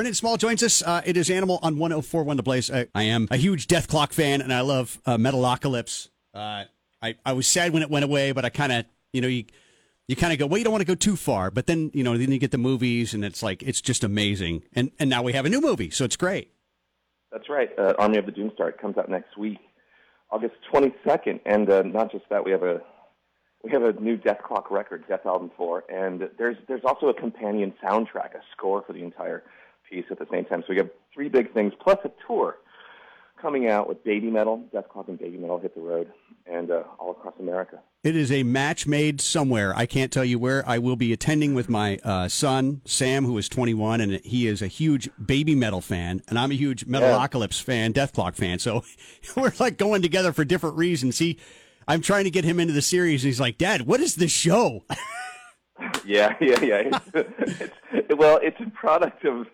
Brendon 0.00 0.14
Small 0.14 0.38
joins 0.38 0.62
us. 0.62 0.82
Uh, 0.82 1.02
it 1.04 1.18
is 1.18 1.28
Animal 1.28 1.58
on 1.62 1.76
1041 1.76 2.38
The 2.38 2.42
Blaze. 2.42 2.70
I, 2.70 2.86
I 2.94 3.02
am 3.02 3.28
a 3.30 3.36
huge 3.36 3.66
Dethklok 3.66 4.14
fan, 4.14 4.40
and 4.40 4.50
I 4.50 4.62
love 4.62 4.98
uh, 5.04 5.18
Metalocalypse. 5.18 6.08
Uh, 6.32 6.64
I, 7.02 7.16
I 7.26 7.34
was 7.34 7.46
sad 7.46 7.74
when 7.74 7.82
it 7.82 7.90
went 7.90 8.06
away, 8.06 8.32
but 8.32 8.46
I 8.46 8.48
kind 8.48 8.72
of, 8.72 8.86
you 9.12 9.20
know, 9.20 9.28
you 9.28 9.44
you 10.08 10.16
kind 10.16 10.32
of 10.32 10.38
go, 10.38 10.46
well, 10.46 10.56
you 10.56 10.64
don't 10.64 10.72
want 10.72 10.80
to 10.80 10.86
go 10.86 10.94
too 10.94 11.16
far, 11.16 11.50
but 11.50 11.66
then, 11.66 11.90
you 11.92 12.02
know, 12.02 12.16
then 12.16 12.32
you 12.32 12.38
get 12.38 12.50
the 12.50 12.56
movies, 12.56 13.12
and 13.12 13.26
it's 13.26 13.42
like, 13.42 13.62
it's 13.62 13.82
just 13.82 14.02
amazing. 14.02 14.62
And 14.72 14.90
and 14.98 15.10
now 15.10 15.22
we 15.22 15.34
have 15.34 15.44
a 15.44 15.50
new 15.50 15.60
movie, 15.60 15.90
so 15.90 16.06
it's 16.06 16.16
great. 16.16 16.50
That's 17.30 17.50
right. 17.50 17.68
Uh, 17.78 17.92
Army 17.98 18.16
of 18.16 18.24
the 18.24 18.32
Doomstar 18.32 18.78
comes 18.78 18.96
out 18.96 19.10
next 19.10 19.36
week, 19.36 19.58
August 20.30 20.54
22nd, 20.72 21.40
and 21.44 21.68
uh, 21.68 21.82
not 21.82 22.10
just 22.10 22.24
that, 22.30 22.42
we 22.42 22.52
have 22.52 22.62
a 22.62 22.80
we 23.62 23.70
have 23.70 23.82
a 23.82 23.92
new 24.00 24.16
Dethklok 24.16 24.70
record, 24.70 25.04
Death 25.06 25.26
Album 25.26 25.50
Four, 25.58 25.84
and 25.90 26.30
there's 26.38 26.56
there's 26.68 26.84
also 26.86 27.08
a 27.08 27.14
companion 27.14 27.74
soundtrack, 27.84 28.34
a 28.34 28.40
score 28.56 28.82
for 28.86 28.94
the 28.94 29.02
entire 29.02 29.42
piece 29.90 30.04
at 30.10 30.18
the 30.18 30.26
same 30.30 30.44
time. 30.44 30.62
So 30.62 30.66
we 30.70 30.76
have 30.76 30.90
three 31.12 31.28
big 31.28 31.52
things 31.52 31.72
plus 31.80 31.98
a 32.04 32.10
tour 32.26 32.56
coming 33.40 33.68
out 33.68 33.88
with 33.88 34.04
Babymetal, 34.04 34.70
Death 34.70 34.88
Clock 34.88 35.08
and 35.08 35.18
Babymetal 35.18 35.62
hit 35.62 35.74
the 35.74 35.80
road, 35.80 36.12
and 36.46 36.70
uh, 36.70 36.82
all 36.98 37.12
across 37.12 37.34
America. 37.40 37.80
It 38.02 38.14
is 38.14 38.30
a 38.30 38.42
match 38.42 38.86
made 38.86 39.20
somewhere. 39.20 39.74
I 39.74 39.86
can't 39.86 40.12
tell 40.12 40.24
you 40.24 40.38
where. 40.38 40.66
I 40.68 40.78
will 40.78 40.96
be 40.96 41.12
attending 41.12 41.54
with 41.54 41.68
my 41.68 41.98
uh, 42.04 42.28
son, 42.28 42.82
Sam, 42.84 43.24
who 43.24 43.36
is 43.38 43.48
21, 43.48 44.00
and 44.00 44.12
he 44.24 44.46
is 44.46 44.62
a 44.62 44.66
huge 44.66 45.08
Babymetal 45.20 45.82
fan, 45.82 46.22
and 46.28 46.38
I'm 46.38 46.50
a 46.50 46.54
huge 46.54 46.86
Metalocalypse 46.86 47.62
fan, 47.62 47.92
Dethklok 47.92 48.36
fan. 48.36 48.58
So 48.58 48.84
we're 49.36 49.52
like 49.58 49.78
going 49.78 50.02
together 50.02 50.32
for 50.32 50.44
different 50.44 50.76
reasons. 50.76 51.18
He, 51.18 51.38
I'm 51.88 52.02
trying 52.02 52.24
to 52.24 52.30
get 52.30 52.44
him 52.44 52.60
into 52.60 52.74
the 52.74 52.82
series, 52.82 53.22
and 53.22 53.28
he's 53.28 53.40
like, 53.40 53.58
Dad, 53.58 53.82
what 53.82 54.00
is 54.00 54.16
this 54.16 54.32
show? 54.32 54.84
Yeah, 56.04 56.34
yeah, 56.40 56.60
yeah. 56.62 56.82
It's, 56.84 56.98
it's, 57.92 58.16
well, 58.16 58.38
it's 58.42 58.56
a 58.60 58.70
product 58.70 59.24
of 59.24 59.46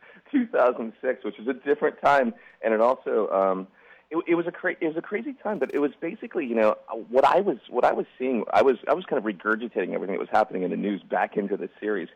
2006, 0.44 1.24
which 1.24 1.38
is 1.38 1.48
a 1.48 1.54
different 1.54 2.00
time, 2.02 2.34
and 2.62 2.74
it 2.74 2.80
also 2.80 3.28
um, 3.30 3.66
it, 4.10 4.18
it 4.28 4.34
was 4.34 4.46
a 4.46 4.52
cra- 4.52 4.76
it 4.80 4.86
was 4.86 4.96
a 4.96 5.02
crazy 5.02 5.34
time. 5.42 5.58
But 5.58 5.74
it 5.74 5.78
was 5.78 5.92
basically, 6.00 6.46
you 6.46 6.54
know, 6.54 6.76
what 7.10 7.24
I 7.24 7.40
was 7.40 7.58
what 7.70 7.84
I 7.84 7.92
was 7.92 8.06
seeing. 8.18 8.44
I 8.52 8.62
was 8.62 8.76
I 8.88 8.94
was 8.94 9.04
kind 9.04 9.18
of 9.18 9.24
regurgitating 9.24 9.94
everything 9.94 10.14
that 10.14 10.20
was 10.20 10.28
happening 10.30 10.62
in 10.62 10.70
the 10.70 10.76
news 10.76 11.02
back 11.02 11.36
into 11.36 11.56
this 11.56 11.70
series, 11.80 12.08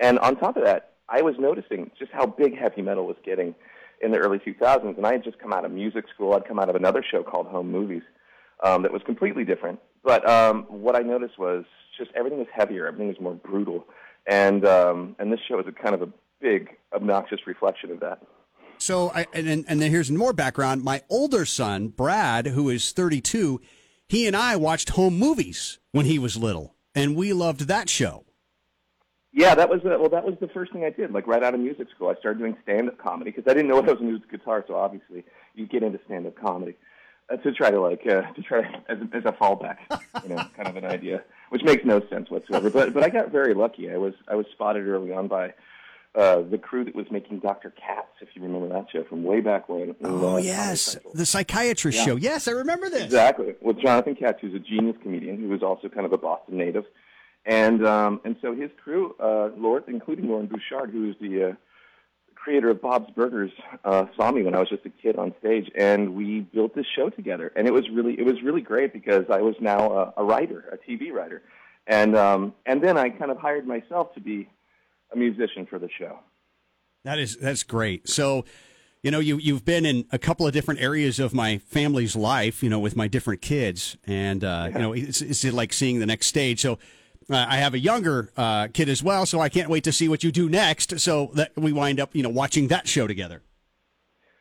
and 0.00 0.18
on 0.20 0.36
top 0.36 0.56
of 0.56 0.64
that, 0.64 0.92
I 1.08 1.22
was 1.22 1.34
noticing 1.38 1.90
just 1.98 2.12
how 2.12 2.26
big 2.26 2.56
heavy 2.58 2.82
metal 2.82 3.06
was 3.06 3.16
getting 3.24 3.54
in 4.00 4.10
the 4.10 4.18
early 4.18 4.38
2000s. 4.38 4.96
And 4.96 5.06
I 5.06 5.12
had 5.12 5.24
just 5.24 5.38
come 5.38 5.52
out 5.52 5.64
of 5.64 5.70
music 5.70 6.04
school. 6.14 6.34
I'd 6.34 6.46
come 6.46 6.58
out 6.58 6.68
of 6.68 6.76
another 6.76 7.04
show 7.08 7.22
called 7.22 7.46
Home 7.46 7.70
Movies 7.70 8.02
um, 8.62 8.82
that 8.82 8.92
was 8.92 9.02
completely 9.04 9.44
different. 9.44 9.80
But 10.02 10.28
um, 10.28 10.64
what 10.68 10.96
I 10.96 11.00
noticed 11.00 11.38
was 11.38 11.64
just 11.96 12.10
everything 12.14 12.38
was 12.38 12.48
heavier, 12.52 12.86
everything 12.86 13.08
was 13.08 13.20
more 13.20 13.34
brutal, 13.34 13.86
and 14.26 14.66
um, 14.66 15.16
and 15.18 15.32
this 15.32 15.40
show 15.48 15.58
is 15.60 15.66
a 15.66 15.72
kind 15.72 15.94
of 15.94 16.02
a 16.02 16.08
big, 16.44 16.68
obnoxious 16.94 17.40
reflection 17.46 17.90
of 17.90 18.00
that. 18.00 18.20
So, 18.78 19.10
I, 19.14 19.26
and 19.32 19.46
then- 19.46 19.64
and 19.66 19.80
then 19.80 19.90
here's 19.90 20.10
more 20.10 20.32
background. 20.34 20.84
My 20.84 21.00
older 21.08 21.44
son, 21.46 21.88
Brad, 21.88 22.48
who 22.48 22.68
is 22.68 22.92
32, 22.92 23.60
he 24.08 24.26
and 24.26 24.36
I 24.36 24.56
watched 24.56 24.90
home 24.90 25.18
movies 25.18 25.78
when 25.92 26.04
he 26.06 26.18
was 26.18 26.36
little, 26.36 26.74
and 26.94 27.16
we 27.16 27.32
loved 27.32 27.62
that 27.62 27.88
show. 27.88 28.24
Yeah, 29.32 29.54
that 29.56 29.68
was 29.68 29.80
uh, 29.84 29.96
well. 29.98 30.10
That 30.10 30.24
was 30.24 30.36
the 30.40 30.46
first 30.48 30.72
thing 30.72 30.84
I 30.84 30.90
did. 30.90 31.10
Like 31.12 31.26
right 31.26 31.42
out 31.42 31.54
of 31.54 31.60
music 31.60 31.88
school, 31.92 32.08
I 32.08 32.14
started 32.20 32.38
doing 32.38 32.56
stand-up 32.62 32.98
comedy 32.98 33.32
because 33.32 33.50
I 33.50 33.54
didn't 33.54 33.68
know 33.68 33.76
what 33.76 33.88
I 33.88 33.92
was 33.92 33.98
going 33.98 34.12
to 34.12 34.18
do 34.18 34.22
with 34.22 34.30
guitar. 34.30 34.64
So 34.68 34.76
obviously, 34.76 35.24
you 35.56 35.66
get 35.66 35.82
into 35.82 35.98
stand-up 36.06 36.36
comedy 36.36 36.76
uh, 37.28 37.36
to 37.38 37.50
try 37.52 37.72
to 37.72 37.80
like 37.80 38.02
uh, 38.06 38.30
to 38.32 38.42
try 38.42 38.60
as 38.88 38.98
a, 38.98 39.16
as 39.16 39.24
a 39.24 39.32
fallback, 39.32 39.78
you 40.22 40.28
know, 40.28 40.36
kind 40.56 40.68
of 40.68 40.76
an 40.76 40.84
idea, 40.84 41.24
which 41.50 41.64
makes 41.64 41.84
no 41.84 42.00
sense 42.08 42.30
whatsoever. 42.30 42.70
But 42.70 42.94
but 42.94 43.02
I 43.02 43.08
got 43.08 43.32
very 43.32 43.54
lucky. 43.54 43.90
I 43.90 43.96
was 43.96 44.14
I 44.28 44.36
was 44.36 44.46
spotted 44.52 44.86
early 44.86 45.12
on 45.12 45.26
by 45.26 45.52
uh, 46.14 46.42
the 46.42 46.58
crew 46.58 46.84
that 46.84 46.94
was 46.94 47.06
making 47.10 47.40
Doctor 47.40 47.70
Katz, 47.70 48.06
if 48.20 48.28
you 48.34 48.42
remember 48.42 48.68
that 48.68 48.86
show 48.92 49.04
from 49.04 49.24
way 49.24 49.40
back 49.40 49.68
when. 49.68 49.94
Oh 50.04 50.36
yes, 50.36 50.96
the 51.12 51.26
psychiatrist 51.26 51.98
Yeah. 51.98 52.04
show. 52.04 52.16
Yes, 52.16 52.46
I 52.46 52.52
remember 52.52 52.88
this. 52.88 53.02
Exactly. 53.04 53.54
With 53.60 53.80
Jonathan 53.80 54.14
Katz, 54.14 54.38
who's 54.40 54.54
a 54.54 54.58
genius 54.60 54.96
comedian, 55.02 55.38
who 55.38 55.48
was 55.48 55.62
also 55.62 55.88
kind 55.88 56.06
of 56.06 56.12
a 56.12 56.18
Boston 56.18 56.56
native. 56.56 56.84
And 57.46 57.84
um, 57.86 58.20
and 58.24 58.36
so 58.40 58.54
his 58.54 58.70
crew, 58.82 59.14
uh, 59.20 59.50
Lord, 59.56 59.84
including 59.88 60.28
Loren 60.28 60.46
Bouchard, 60.46 60.90
who 60.90 61.10
is 61.10 61.16
the 61.20 61.50
uh, 61.50 61.52
creator 62.36 62.70
of 62.70 62.80
Bob's 62.80 63.10
Burgers, 63.12 63.50
uh, 63.84 64.06
saw 64.16 64.30
me 64.30 64.42
when 64.42 64.54
I 64.54 64.60
was 64.60 64.68
just 64.68 64.86
a 64.86 64.90
kid 64.90 65.16
on 65.16 65.34
stage, 65.40 65.70
and 65.76 66.14
we 66.14 66.40
built 66.40 66.74
this 66.74 66.86
show 66.94 67.10
together. 67.10 67.52
And 67.56 67.66
it 67.66 67.72
was 67.72 67.84
really 67.92 68.14
it 68.18 68.24
was 68.24 68.40
really 68.42 68.60
great 68.62 68.92
because 68.92 69.24
I 69.30 69.40
was 69.42 69.56
now 69.60 69.92
a, 69.92 70.14
a 70.18 70.24
writer, 70.24 70.64
a 70.72 70.90
TV 70.90 71.12
writer, 71.12 71.42
and 71.88 72.16
um, 72.16 72.54
and 72.66 72.82
then 72.82 72.96
I 72.96 73.10
kind 73.10 73.30
of 73.30 73.36
hired 73.38 73.66
myself 73.66 74.14
to 74.14 74.20
be 74.20 74.48
a 75.12 75.16
musician 75.16 75.66
for 75.66 75.78
the 75.78 75.88
show. 75.98 76.18
That 77.04 77.18
is 77.18 77.36
that's 77.36 77.62
great. 77.62 78.08
So, 78.08 78.44
you 79.02 79.10
know, 79.10 79.20
you 79.20 79.36
you've 79.36 79.64
been 79.64 79.84
in 79.84 80.06
a 80.10 80.18
couple 80.18 80.46
of 80.46 80.52
different 80.52 80.80
areas 80.80 81.20
of 81.20 81.34
my 81.34 81.58
family's 81.58 82.16
life, 82.16 82.62
you 82.62 82.70
know, 82.70 82.78
with 82.78 82.96
my 82.96 83.08
different 83.08 83.42
kids, 83.42 83.96
and 84.06 84.42
uh, 84.42 84.70
you 84.72 84.78
know, 84.78 84.92
it's, 84.92 85.20
it's 85.20 85.44
like 85.44 85.72
seeing 85.72 86.00
the 86.00 86.06
next 86.06 86.26
stage. 86.26 86.60
So. 86.60 86.78
Uh, 87.30 87.46
I 87.48 87.56
have 87.56 87.72
a 87.72 87.78
younger 87.78 88.30
uh, 88.36 88.68
kid 88.68 88.90
as 88.90 89.02
well, 89.02 89.24
so 89.24 89.40
I 89.40 89.48
can't 89.48 89.70
wait 89.70 89.84
to 89.84 89.92
see 89.92 90.10
what 90.10 90.22
you 90.22 90.30
do 90.30 90.46
next. 90.46 91.00
So 91.00 91.30
that 91.32 91.52
we 91.56 91.72
wind 91.72 91.98
up, 91.98 92.14
you 92.14 92.22
know, 92.22 92.28
watching 92.28 92.68
that 92.68 92.86
show 92.86 93.06
together. 93.06 93.40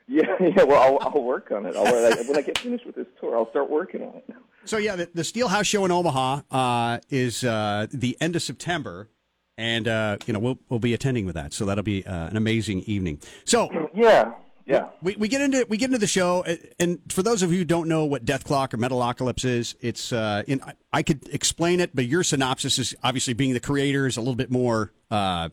Yeah, 0.06 0.36
yeah. 0.42 0.64
Well, 0.64 0.82
I'll, 0.82 1.14
I'll 1.16 1.24
work 1.24 1.50
on 1.52 1.66
it. 1.66 1.78
I'll, 1.78 1.86
when 1.86 2.36
I 2.36 2.42
get 2.42 2.58
finished 2.58 2.86
with 2.86 2.96
this 2.96 3.08
tour, 3.22 3.38
I'll 3.38 3.50
start 3.52 3.70
working 3.70 4.02
on 4.02 4.18
it. 4.18 4.26
So 4.66 4.78
yeah, 4.78 4.96
the, 4.96 5.10
the 5.14 5.22
Steelhouse 5.22 5.66
show 5.66 5.86
in 5.86 5.92
Omaha 5.92 6.42
uh, 6.52 7.00
is 7.10 7.44
uh, 7.44 7.88
the 7.92 8.18
end 8.20 8.36
of 8.36 8.42
September, 8.42 9.10
and 9.58 9.88
uh, 9.88 10.18
you 10.26 10.34
know 10.34 10.40
we'll 10.40 10.60
we'll 10.70 10.80
be 10.80 10.94
attending 10.94 11.26
with 11.26 11.36
that. 11.36 11.54
So 11.54 11.66
that'll 11.66 11.84
be 11.84 12.06
uh, 12.06 12.28
an 12.28 12.38
amazing 12.38 12.82
evening. 12.82 13.20
So 13.46 13.70
Yeah, 13.94 14.34
yeah. 14.66 14.90
we, 15.02 15.16
we 15.16 15.28
get 15.28 15.42
into 15.42 15.66
we 15.70 15.78
get 15.78 15.86
into 15.86 15.98
the 15.98 16.08
show, 16.08 16.46
and 16.80 17.00
for 17.10 17.22
those 17.24 17.44
of 17.44 17.52
you 17.52 17.60
who 17.60 17.66
don't 17.66 17.88
know 17.88 18.06
what 18.06 18.26
Dethklok 18.26 18.74
or 18.74 18.78
Metalocalypse 18.78 19.46
is, 19.46 19.76
it's 19.82 20.14
uh, 20.14 20.44
in 20.48 20.62
I, 20.92 21.04
could 21.04 21.28
explain 21.34 21.80
it, 21.80 21.96
but 21.96 22.06
your 22.06 22.24
synopsis 22.24 22.80
is 22.80 22.96
obviously 23.04 23.34
being 23.34 23.54
the 23.54 23.60
creators, 23.60 24.18
a 24.18 24.22
little 24.22 24.36
bit 24.36 24.52
more 24.52 24.94
uh, 25.12 25.50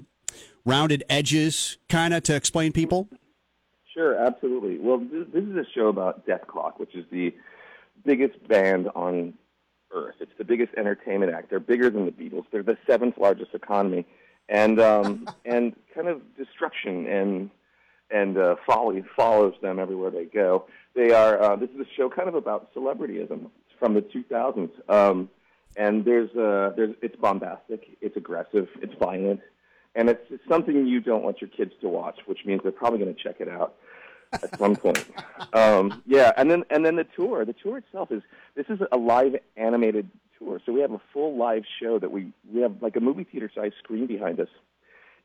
rounded 0.65 1.05
edges, 1.09 1.78
kind 1.88 2.15
of 2.15 2.22
to 2.25 2.37
explain 2.37 2.72
people. 2.72 3.09
Sure, 3.93 4.15
absolutely. 4.15 4.78
Well, 4.78 4.99
this, 4.99 5.27
this 5.32 5.44
is 5.44 5.56
a 5.56 5.65
show 5.75 5.88
about 5.88 6.27
Dethklok, 6.27 6.78
which 6.78 6.94
is 6.94 7.05
the 7.11 7.34
biggest 8.05 8.47
band 8.49 8.88
on 8.94 9.34
Earth. 9.93 10.17
It's 10.21 10.33
the 10.39 10.45
biggest 10.45 10.73
entertainment 10.77 11.33
act. 11.33 11.51
They're 11.51 11.61
bigger 11.61 11.91
than 11.91 12.06
the 12.06 12.12
Beatles. 12.12 12.45
They're 12.51 12.62
the 12.62 12.78
seventh 12.87 13.19
largest 13.19 13.55
economy, 13.55 14.06
and 14.49 14.81
um, 14.81 15.28
and 15.45 15.75
kind 15.95 16.09
of 16.09 16.23
destruction 16.37 17.06
and 17.06 17.51
and 18.11 18.37
uh, 18.37 18.56
folly 18.67 19.05
follows 19.17 19.55
them 19.62 19.79
everywhere 19.79 20.11
they 20.11 20.25
go. 20.25 20.67
They 20.95 21.12
are. 21.12 21.41
Uh, 21.41 21.56
this 21.56 21.71
is 21.71 21.81
a 21.81 21.95
show 21.97 22.11
kind 22.11 22.29
of 22.29 22.34
about 22.34 22.75
celebrityism 22.75 23.50
from 23.79 23.95
the 23.95 24.03
2000s, 24.03 24.71
um, 24.91 25.29
and 25.77 26.05
there's 26.05 26.31
uh, 26.37 26.73
there's 26.77 26.95
it's 27.03 27.17
bombastic, 27.17 27.97
it's 28.00 28.17
aggressive, 28.17 28.69
it's 28.83 28.95
violent, 28.99 29.41
and 29.95 30.09
it's, 30.11 30.25
it's 30.31 30.43
something 30.49 30.87
you 30.87 31.00
don't 31.00 31.23
want 31.23 31.41
your 31.41 31.50
kids 31.50 31.73
to 31.81 31.89
watch, 31.89 32.19
which 32.27 32.45
means 32.45 32.61
they're 32.62 32.73
probably 32.73 32.99
going 32.99 33.14
to 33.14 33.23
check 33.23 33.37
it 33.41 33.49
out 33.49 33.75
at 34.32 34.59
some 34.59 34.77
point. 34.77 35.05
Um, 35.53 36.03
yeah, 36.06 36.32
and 36.37 36.50
then 36.50 36.65
and 36.71 36.85
then 36.85 36.97
the 36.97 37.06
tour. 37.17 37.44
The 37.44 37.53
tour 37.53 37.79
itself 37.79 38.12
is 38.12 38.23
this 38.55 38.67
is 38.69 38.81
a 38.93 38.97
live 38.97 39.37
animated 39.56 40.09
tour, 40.38 40.61
so 40.65 40.73
we 40.73 40.81
have 40.81 40.93
a 40.93 41.00
full 41.12 41.37
live 41.37 41.65
show 41.81 41.99
that 41.99 42.11
we 42.11 42.32
we 42.53 42.61
have 42.62 42.82
like 42.82 42.97
a 42.97 43.00
movie 43.00 43.25
theater 43.25 43.50
size 43.55 43.73
screen 43.79 44.06
behind 44.06 44.41
us, 44.41 44.49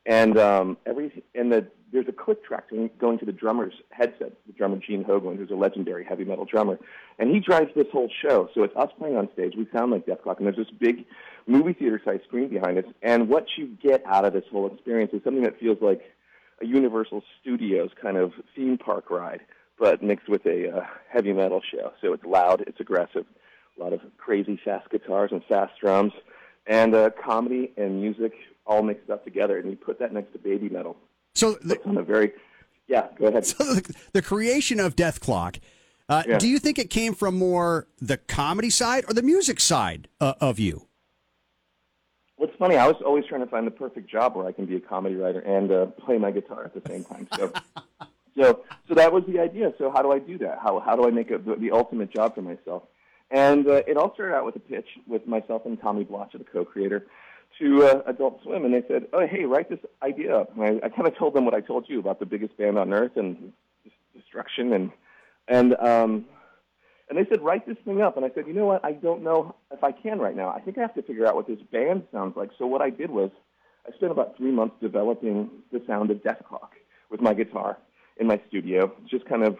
and 0.04 0.38
um, 0.38 0.76
every 0.86 1.24
and 1.34 1.52
the 1.52 1.66
there's 1.92 2.08
a 2.08 2.12
click 2.12 2.44
track 2.44 2.64
going- 2.98 3.18
to 3.18 3.24
the 3.24 3.32
drummer's 3.32 3.74
headset, 3.90 4.32
the 4.46 4.52
drummer 4.52 4.76
Gene 4.76 5.04
Hoglan, 5.04 5.36
who's 5.36 5.50
a 5.50 5.54
legendary 5.54 6.04
heavy 6.04 6.24
metal 6.24 6.44
drummer, 6.44 6.78
and 7.18 7.30
he 7.30 7.38
drives 7.38 7.70
this 7.76 7.86
whole 7.92 8.10
show. 8.22 8.50
So 8.54 8.64
it's 8.64 8.74
us 8.76 8.90
playing 8.98 9.16
on 9.16 9.28
stage. 9.32 9.54
We 9.56 9.68
sound 9.72 9.92
like 9.92 10.04
Dethklok, 10.04 10.38
and 10.38 10.46
there's 10.46 10.56
this 10.56 10.70
big 10.78 11.04
movie 11.46 11.72
theater 11.72 12.00
size 12.04 12.20
screen 12.26 12.48
behind 12.48 12.76
us. 12.78 12.84
And 13.02 13.28
what 13.28 13.46
you 13.56 13.68
get 13.80 14.02
out 14.04 14.24
of 14.24 14.32
this 14.32 14.44
whole 14.50 14.66
experience 14.66 15.12
is 15.14 15.22
something 15.22 15.44
that 15.44 15.60
feels 15.60 15.78
like 15.80 16.02
a 16.60 16.66
Universal 16.66 17.22
Studios 17.40 17.90
kind 18.00 18.16
of 18.16 18.32
theme 18.54 18.78
park 18.78 19.10
ride, 19.10 19.40
but 19.78 20.02
mixed 20.02 20.28
with 20.28 20.44
a 20.46 20.78
uh, 20.78 20.86
heavy 21.10 21.32
metal 21.32 21.60
show. 21.70 21.92
So 22.00 22.12
it's 22.12 22.24
loud, 22.24 22.64
it's 22.66 22.80
aggressive, 22.80 23.26
a 23.78 23.82
lot 23.82 23.92
of 23.92 24.00
crazy 24.16 24.58
fast 24.64 24.88
guitars 24.90 25.30
and 25.32 25.42
fast 25.44 25.72
drums, 25.80 26.12
and 26.66 26.94
uh, 26.94 27.10
comedy 27.22 27.72
and 27.76 28.00
music 28.00 28.32
all 28.66 28.82
mixed 28.82 29.10
up 29.10 29.24
together. 29.24 29.58
And 29.58 29.70
you 29.70 29.76
put 29.76 29.98
that 29.98 30.12
next 30.12 30.32
to 30.32 30.38
Babymetal, 30.38 30.96
So 31.34 31.54
the, 31.62 31.78
on 31.84 31.96
a 31.98 32.02
very 32.02 32.32
yeah. 32.88 33.08
Go 33.18 33.26
ahead. 33.26 33.46
so 33.46 33.64
the, 33.64 33.94
the 34.12 34.22
creation 34.22 34.80
of 34.80 34.96
Dethklok. 34.96 35.58
Uh, 36.08 36.22
Yeah. 36.26 36.38
Do 36.38 36.48
you 36.48 36.58
think 36.58 36.78
it 36.78 36.88
came 36.88 37.14
from 37.14 37.36
more 37.36 37.88
the 38.00 38.16
comedy 38.16 38.70
side 38.70 39.04
or 39.08 39.14
the 39.14 39.22
music 39.22 39.58
side 39.60 40.08
uh, 40.20 40.34
of 40.40 40.58
you? 40.58 40.85
What's 42.36 42.54
funny, 42.56 42.76
I 42.76 42.86
was 42.86 42.96
always 43.04 43.24
trying 43.24 43.40
to 43.40 43.46
find 43.46 43.66
the 43.66 43.70
perfect 43.70 44.10
job 44.10 44.36
where 44.36 44.46
I 44.46 44.52
can 44.52 44.66
be 44.66 44.76
a 44.76 44.80
comedy 44.80 45.14
writer 45.14 45.40
and 45.40 45.72
uh, 45.72 45.86
play 45.86 46.18
my 46.18 46.30
guitar 46.30 46.64
at 46.64 46.74
the 46.74 46.82
same 46.86 47.02
time. 47.02 47.26
So, 47.34 47.50
so, 48.38 48.60
so 48.88 48.94
that 48.94 49.10
was 49.10 49.24
the 49.26 49.40
idea. 49.40 49.72
So, 49.78 49.90
how 49.90 50.02
do 50.02 50.12
I 50.12 50.18
do 50.18 50.36
that? 50.38 50.58
How 50.62 50.78
how 50.80 50.96
do 50.96 51.06
I 51.06 51.10
make 51.10 51.30
a, 51.30 51.38
the, 51.38 51.56
the 51.56 51.70
ultimate 51.70 52.12
job 52.12 52.34
for 52.34 52.42
myself? 52.42 52.82
And 53.30 53.66
uh, 53.66 53.82
it 53.86 53.96
all 53.96 54.12
started 54.14 54.34
out 54.34 54.44
with 54.44 54.56
a 54.56 54.60
pitch 54.60 54.86
with 55.06 55.26
myself 55.26 55.62
and 55.64 55.80
Tommy 55.80 56.04
Blacha, 56.04 56.38
the 56.38 56.44
co-creator, 56.44 57.06
to 57.58 57.84
uh, 57.84 58.02
Adult 58.06 58.42
Swim, 58.42 58.66
and 58.66 58.74
they 58.74 58.86
said, 58.86 59.06
"Oh, 59.14 59.26
hey, 59.26 59.44
write 59.44 59.70
this 59.70 59.80
idea 60.02 60.36
up." 60.36 60.54
And 60.56 60.62
I, 60.82 60.86
I 60.86 60.88
kind 60.90 61.08
of 61.08 61.16
told 61.16 61.32
them 61.32 61.46
what 61.46 61.54
I 61.54 61.60
told 61.60 61.88
you 61.88 61.98
about 61.98 62.20
the 62.20 62.26
biggest 62.26 62.56
band 62.58 62.78
on 62.78 62.92
earth 62.92 63.16
and 63.16 63.52
destruction, 64.14 64.74
and 64.74 64.92
and 65.48 65.74
um, 65.76 66.26
and 67.08 67.18
they 67.18 67.28
said, 67.28 67.42
write 67.42 67.66
this 67.66 67.76
thing 67.84 68.02
up. 68.02 68.16
And 68.16 68.24
I 68.26 68.30
said, 68.34 68.46
you 68.46 68.52
know 68.52 68.66
what? 68.66 68.84
I 68.84 68.92
don't 68.92 69.22
know 69.22 69.54
if 69.72 69.84
I 69.84 69.92
can 69.92 70.18
right 70.18 70.36
now. 70.36 70.50
I 70.50 70.60
think 70.60 70.76
I 70.78 70.80
have 70.80 70.94
to 70.94 71.02
figure 71.02 71.26
out 71.26 71.36
what 71.36 71.46
this 71.46 71.60
band 71.70 72.02
sounds 72.12 72.36
like. 72.36 72.50
So 72.58 72.66
what 72.66 72.82
I 72.82 72.90
did 72.90 73.10
was 73.10 73.30
I 73.86 73.94
spent 73.96 74.10
about 74.10 74.36
three 74.36 74.50
months 74.50 74.74
developing 74.80 75.50
the 75.72 75.80
sound 75.86 76.10
of 76.10 76.18
Dethklok 76.18 76.70
with 77.10 77.20
my 77.20 77.34
guitar 77.34 77.78
in 78.16 78.26
my 78.26 78.40
studio, 78.48 78.92
just 79.08 79.26
kind 79.26 79.44
of 79.44 79.56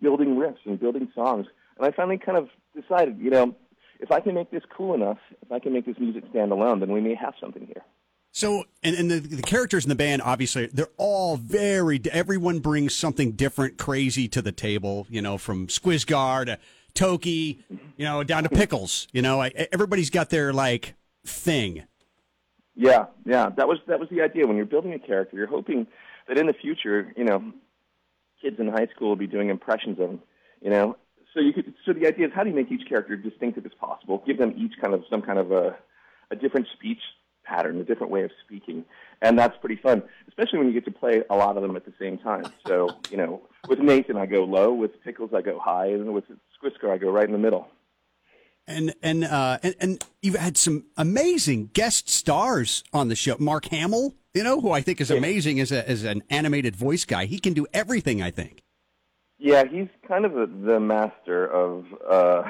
building 0.00 0.36
riffs 0.36 0.64
and 0.64 0.80
building 0.80 1.08
songs. 1.14 1.46
And 1.76 1.86
I 1.86 1.90
finally 1.90 2.18
kind 2.18 2.38
of 2.38 2.48
decided, 2.74 3.18
you 3.18 3.30
know, 3.30 3.54
if 4.00 4.10
I 4.10 4.20
can 4.20 4.34
make 4.34 4.50
this 4.50 4.62
cool 4.74 4.94
enough, 4.94 5.18
if 5.42 5.52
I 5.52 5.58
can 5.58 5.72
make 5.72 5.84
this 5.84 5.98
music 5.98 6.24
stand 6.30 6.52
alone, 6.52 6.80
then 6.80 6.92
we 6.92 7.00
may 7.00 7.14
have 7.14 7.34
something 7.40 7.66
here. 7.66 7.82
So, 8.30 8.64
and, 8.82 8.94
and 8.94 9.10
the, 9.10 9.18
the 9.18 9.42
characters 9.42 9.84
in 9.84 9.88
the 9.88 9.96
band, 9.96 10.22
obviously, 10.22 10.66
they're 10.66 10.90
all 10.96 11.36
very, 11.36 12.00
everyone 12.12 12.60
brings 12.60 12.94
something 12.94 13.32
different, 13.32 13.78
crazy 13.78 14.28
to 14.28 14.40
the 14.40 14.52
table, 14.52 15.06
you 15.10 15.20
know, 15.20 15.38
from 15.38 15.66
Skwisgaar 15.66 16.46
to 16.46 16.58
Toki, 16.94 17.64
you 17.96 18.04
know, 18.04 18.24
down 18.24 18.42
to 18.42 18.48
Pickles. 18.48 19.08
You 19.12 19.22
know, 19.22 19.40
I, 19.40 19.48
everybody's 19.72 20.10
got 20.10 20.30
their, 20.30 20.52
like, 20.52 20.94
thing. 21.24 21.84
Yeah, 22.74 23.06
yeah. 23.24 23.48
That 23.56 23.66
was 23.66 23.78
that 23.88 23.98
was 23.98 24.08
the 24.08 24.22
idea. 24.22 24.46
When 24.46 24.56
you're 24.56 24.64
building 24.64 24.92
a 24.92 25.00
character, 25.00 25.36
you're 25.36 25.48
hoping 25.48 25.88
that 26.28 26.38
in 26.38 26.46
the 26.46 26.52
future, 26.52 27.12
you 27.16 27.24
know, 27.24 27.52
kids 28.40 28.56
in 28.60 28.68
high 28.68 28.86
school 28.94 29.08
will 29.08 29.16
be 29.16 29.26
doing 29.26 29.50
impressions 29.50 29.98
of 29.98 30.08
them. 30.10 30.22
You 30.62 30.70
know, 30.70 30.96
so 31.34 31.40
you 31.40 31.52
could. 31.52 31.74
So 31.84 31.92
the 31.92 32.06
idea 32.06 32.26
is 32.26 32.32
how 32.32 32.44
do 32.44 32.50
you 32.50 32.56
make 32.56 32.70
each 32.70 32.88
character 32.88 33.16
distinctive 33.16 33.66
as 33.66 33.72
possible? 33.80 34.22
Give 34.26 34.38
them 34.38 34.54
each 34.56 34.74
kind 34.80 34.94
of 34.94 35.02
some 35.10 35.22
kind 35.22 35.40
of 35.40 35.50
a 35.50 35.76
a 36.30 36.36
different 36.36 36.68
speech 36.72 37.00
pattern, 37.44 37.80
a 37.80 37.84
different 37.84 38.12
way 38.12 38.22
of 38.22 38.30
speaking, 38.44 38.84
and 39.22 39.36
that's 39.36 39.56
pretty 39.58 39.76
fun, 39.82 40.02
especially 40.28 40.58
when 40.58 40.68
you 40.68 40.74
get 40.74 40.84
to 40.84 40.92
play 40.92 41.22
a 41.30 41.34
lot 41.34 41.56
of 41.56 41.62
them 41.62 41.74
at 41.74 41.84
the 41.84 41.94
same 41.98 42.18
time. 42.18 42.44
So 42.66 42.90
you 43.10 43.16
know, 43.16 43.42
with 43.68 43.80
Nathan 43.80 44.16
I 44.16 44.26
go 44.26 44.44
low, 44.44 44.72
with 44.72 45.02
Pickles 45.02 45.30
I 45.34 45.42
go 45.42 45.58
high, 45.58 45.86
and 45.86 46.14
with 46.14 46.24
Skwisgaar 46.62 46.90
I 46.90 46.98
go 46.98 47.10
right 47.10 47.26
in 47.26 47.32
the 47.32 47.38
middle. 47.38 47.68
And 48.66 48.94
and 49.02 49.24
uh 49.24 49.58
and, 49.62 49.74
and 49.80 50.04
you've 50.20 50.34
had 50.34 50.56
some 50.56 50.84
amazing 50.96 51.70
guest 51.72 52.08
stars 52.08 52.84
on 52.92 53.08
the 53.08 53.16
show. 53.16 53.36
Mark 53.38 53.66
Hamill, 53.66 54.14
you 54.34 54.44
know, 54.44 54.60
who 54.60 54.72
I 54.72 54.82
think 54.82 55.00
is 55.00 55.10
amazing 55.10 55.58
as 55.60 55.72
a 55.72 55.88
as 55.88 56.04
an 56.04 56.22
animated 56.28 56.76
voice 56.76 57.04
guy. 57.04 57.24
He 57.24 57.38
can 57.38 57.54
do 57.54 57.66
everything. 57.72 58.22
I 58.22 58.30
think. 58.30 58.62
Yeah, 59.38 59.64
he's 59.64 59.88
kind 60.06 60.24
of 60.24 60.36
a, 60.36 60.46
the 60.46 60.80
master 60.80 61.46
of 61.46 61.86
uh, 62.10 62.42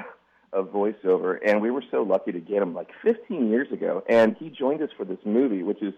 of 0.52 0.68
voiceover, 0.68 1.38
and 1.44 1.60
we 1.60 1.70
were 1.70 1.84
so 1.90 2.02
lucky 2.02 2.32
to 2.32 2.40
get 2.40 2.62
him 2.62 2.74
like 2.74 2.88
15 3.04 3.50
years 3.50 3.70
ago, 3.70 4.02
and 4.08 4.34
he 4.38 4.48
joined 4.48 4.82
us 4.82 4.90
for 4.96 5.04
this 5.04 5.18
movie, 5.24 5.62
which 5.62 5.82
is 5.82 5.92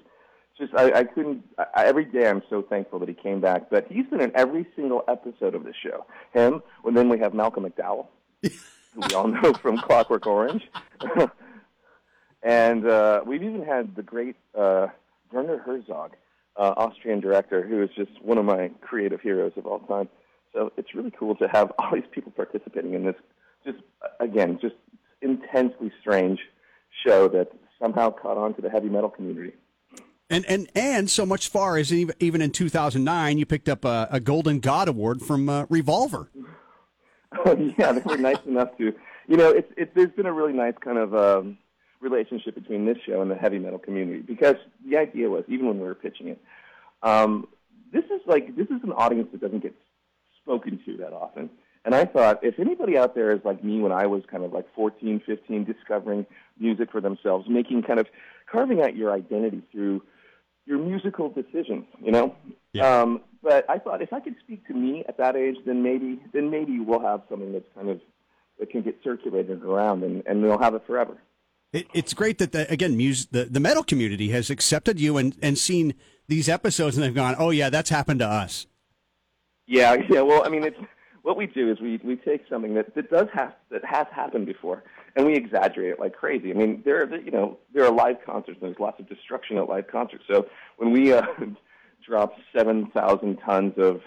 just 0.61 0.75
I, 0.75 1.01
I 1.01 1.05
couldn't. 1.05 1.43
I, 1.59 1.87
every 1.87 2.05
day, 2.05 2.29
I'm 2.29 2.43
so 2.51 2.63
thankful 2.63 2.99
that 3.01 3.09
he 3.09 3.15
came 3.15 3.41
back. 3.41 3.71
But 3.71 3.87
he's 3.91 4.07
been 4.07 4.21
in 4.21 4.31
every 4.37 4.67
single 4.77 5.03
episode 5.09 5.55
of 5.55 5.65
the 5.65 5.73
show. 5.83 6.07
Him, 6.33 6.63
and 6.85 6.97
then 6.97 7.09
we 7.09 7.19
have 7.19 7.35
Malcolm 7.35 7.65
McDowell, 7.65 8.07
who 8.43 8.51
we 8.97 9.15
all 9.15 9.27
know 9.27 9.53
from 9.55 9.79
Clockwork 9.79 10.27
Orange, 10.27 10.63
and 12.43 12.87
uh, 12.87 13.23
we've 13.27 13.43
even 13.43 13.65
had 13.65 13.97
the 13.97 14.03
great 14.03 14.37
uh, 14.57 14.89
Werner 15.33 15.59
Herzog, 15.59 16.13
uh, 16.57 16.75
Austrian 16.77 17.21
director, 17.21 17.67
who 17.67 17.83
is 17.83 17.91
just 17.97 18.23
one 18.23 18.39
of 18.39 18.45
my 18.45 18.71
creative 18.83 19.21
heroes 19.21 19.53
of 19.57 19.67
all 19.67 19.81
time. 19.81 20.09
So 20.53 20.73
it's 20.77 20.95
really 20.95 21.13
cool 21.13 21.37
to 21.37 21.49
have 21.49 21.73
all 21.79 21.91
these 21.95 22.05
people 22.13 22.33
participating 22.33 22.95
in 22.95 23.05
this, 23.05 23.17
just 23.65 23.79
again, 24.21 24.59
just 24.61 24.75
intensely 25.23 25.91
strange 26.01 26.41
show 27.07 27.29
that 27.29 27.53
somehow 27.81 28.11
caught 28.11 28.37
on 28.37 28.55
to 28.55 28.61
the 28.63 28.69
heavy 28.69 28.89
metal 28.89 29.09
community. 29.09 29.55
And 30.31 30.47
and 30.47 30.71
and 30.77 31.11
so 31.11 31.27
much 31.27 31.49
far 31.49 31.77
as 31.77 31.93
even 31.93 32.41
in 32.41 32.53
2009, 32.53 33.37
you 33.39 33.45
picked 33.45 33.69
up 33.69 33.85
a, 33.85 34.09
a 34.13 34.21
Golden 34.21 34.61
God 34.61 34.89
Award 34.89 35.21
from 35.21 35.49
uh, 35.49 35.67
Revolver. 35.69 36.31
Oh, 37.47 37.57
yeah, 37.79 37.93
they 37.93 38.01
were 38.01 38.17
nice 38.17 38.45
enough 38.45 38.77
to, 38.79 38.93
you 39.29 39.37
know, 39.37 39.51
it's 39.51 39.73
it's 39.77 39.93
there's 39.95 40.11
been 40.11 40.27
a 40.27 40.33
really 40.33 40.53
nice 40.53 40.75
kind 40.81 40.99
of 40.99 41.15
um, 41.15 41.59
relationship 42.01 42.57
between 42.57 42.87
this 42.87 42.99
show 43.07 43.23
and 43.23 43.31
the 43.31 43.37
heavy 43.37 43.61
metal 43.61 43.79
community 43.79 44.21
because 44.21 44.57
the 44.85 44.97
idea 44.97 45.31
was 45.31 45.45
even 45.47 45.69
when 45.69 45.79
we 45.79 45.85
were 45.85 45.95
pitching 45.95 46.27
it, 46.27 46.41
um, 47.05 47.47
this 47.93 48.03
is 48.07 48.21
like 48.27 48.57
this 48.57 48.67
is 48.67 48.83
an 48.83 48.91
audience 48.91 49.29
that 49.31 49.41
doesn't 49.41 49.63
get 49.63 49.77
spoken 50.43 50.81
to 50.85 50.97
that 50.97 51.13
often. 51.13 51.51
And 51.85 51.95
I 51.95 52.05
thought 52.05 52.41
if 52.43 52.59
anybody 52.59 52.99
out 52.99 53.15
there 53.15 53.31
is 53.31 53.41
like 53.45 53.63
me 53.63 53.81
when 53.81 53.93
I 53.93 54.07
was 54.07 54.25
kind 54.29 54.43
of 54.43 54.53
like 54.53 54.67
14, 54.75 55.23
15, 55.25 55.65
discovering 55.65 56.27
music 56.59 56.91
for 56.91 57.01
themselves, 57.01 57.49
making 57.49 57.85
kind 57.85 58.01
of 58.01 58.09
carving 58.51 58.83
out 58.83 58.97
your 58.97 59.13
identity 59.13 59.63
through 59.71 60.03
your 60.71 60.79
musical 60.79 61.29
decisions, 61.29 61.85
you 62.01 62.13
know. 62.13 62.35
Yeah. 62.73 63.01
Um, 63.01 63.21
but 63.43 63.69
I 63.69 63.79
thought 63.79 64.01
if 64.01 64.13
I 64.13 64.21
could 64.21 64.37
speak 64.43 64.67
to 64.69 64.73
me 64.75 65.05
at 65.09 65.19
that 65.19 65.35
age, 65.35 65.57
then 65.67 65.83
maybe 65.83 66.21
then 66.33 66.51
maybe 66.51 66.79
we'll 66.79 67.01
have 67.01 67.23
something 67.29 67.53
that's 67.53 67.69
kind 67.75 67.91
of 67.91 68.01
that 68.59 68.71
can 68.71 68.83
get 68.83 68.97
circulated 69.03 69.65
around, 69.65 70.05
and, 70.05 70.23
and 70.27 70.43
we'll 70.43 70.59
have 70.59 70.75
it 70.75 70.83
forever. 70.87 71.17
It, 71.73 71.87
it's 71.93 72.15
great 72.15 72.39
that 72.39 72.53
the, 72.53 72.71
again, 72.71 72.97
mus 72.97 73.27
the 73.27 73.45
the 73.47 73.61
metal 73.61 73.83
community 73.83 74.31
has 74.31 74.49
accepted 74.49 75.01
you 75.01 75.17
and 75.17 75.37
and 75.43 75.59
seen 75.59 75.95
these 76.29 76.49
episodes 76.49 76.97
and 76.97 77.05
they've 77.05 77.15
gone, 77.15 77.35
oh 77.39 77.51
yeah, 77.51 77.69
that's 77.69 77.91
happened 77.91 78.21
to 78.21 78.27
us. 78.27 78.67
Yeah, 79.67 79.97
yeah. 80.09 80.21
Well, 80.21 80.45
I 80.45 80.49
mean, 80.49 80.65
it's 80.65 80.79
what 81.23 81.37
we 81.37 81.47
do 81.47 81.71
is 81.71 81.81
we 81.81 82.01
we 82.05 82.17
take 82.17 82.43
something 82.49 82.75
that 82.75 82.95
that 82.95 83.11
does 83.11 83.27
have 83.35 83.55
that 83.71 83.85
has 83.85 84.07
happened 84.15 84.47
before, 84.47 84.85
and 85.17 85.27
we 85.27 85.35
exaggerate 85.35 85.93
it 85.93 86.01
like 86.01 86.15
crazy. 86.15 86.51
I 86.51 86.55
mean, 86.55 86.83
there 86.85 87.03
are 87.03 87.17
you 87.17 87.31
know 87.31 87.59
there 87.73 87.85
are 87.85 87.93
live 87.93 88.17
concerts 88.25 88.59
and 88.61 88.69
there's 88.69 88.81
lots 88.81 89.01
of 89.01 89.09
destruction 89.09 89.59
at 89.59 89.69
live 89.69 89.89
concerts. 89.89 90.25
So 90.31 90.47
when 90.77 90.93
we 90.93 91.13
uh, 91.13 91.23
drop 92.07 92.35
seven 92.57 92.87
thousand 92.93 93.39
tons 93.39 93.75
of 93.77 94.01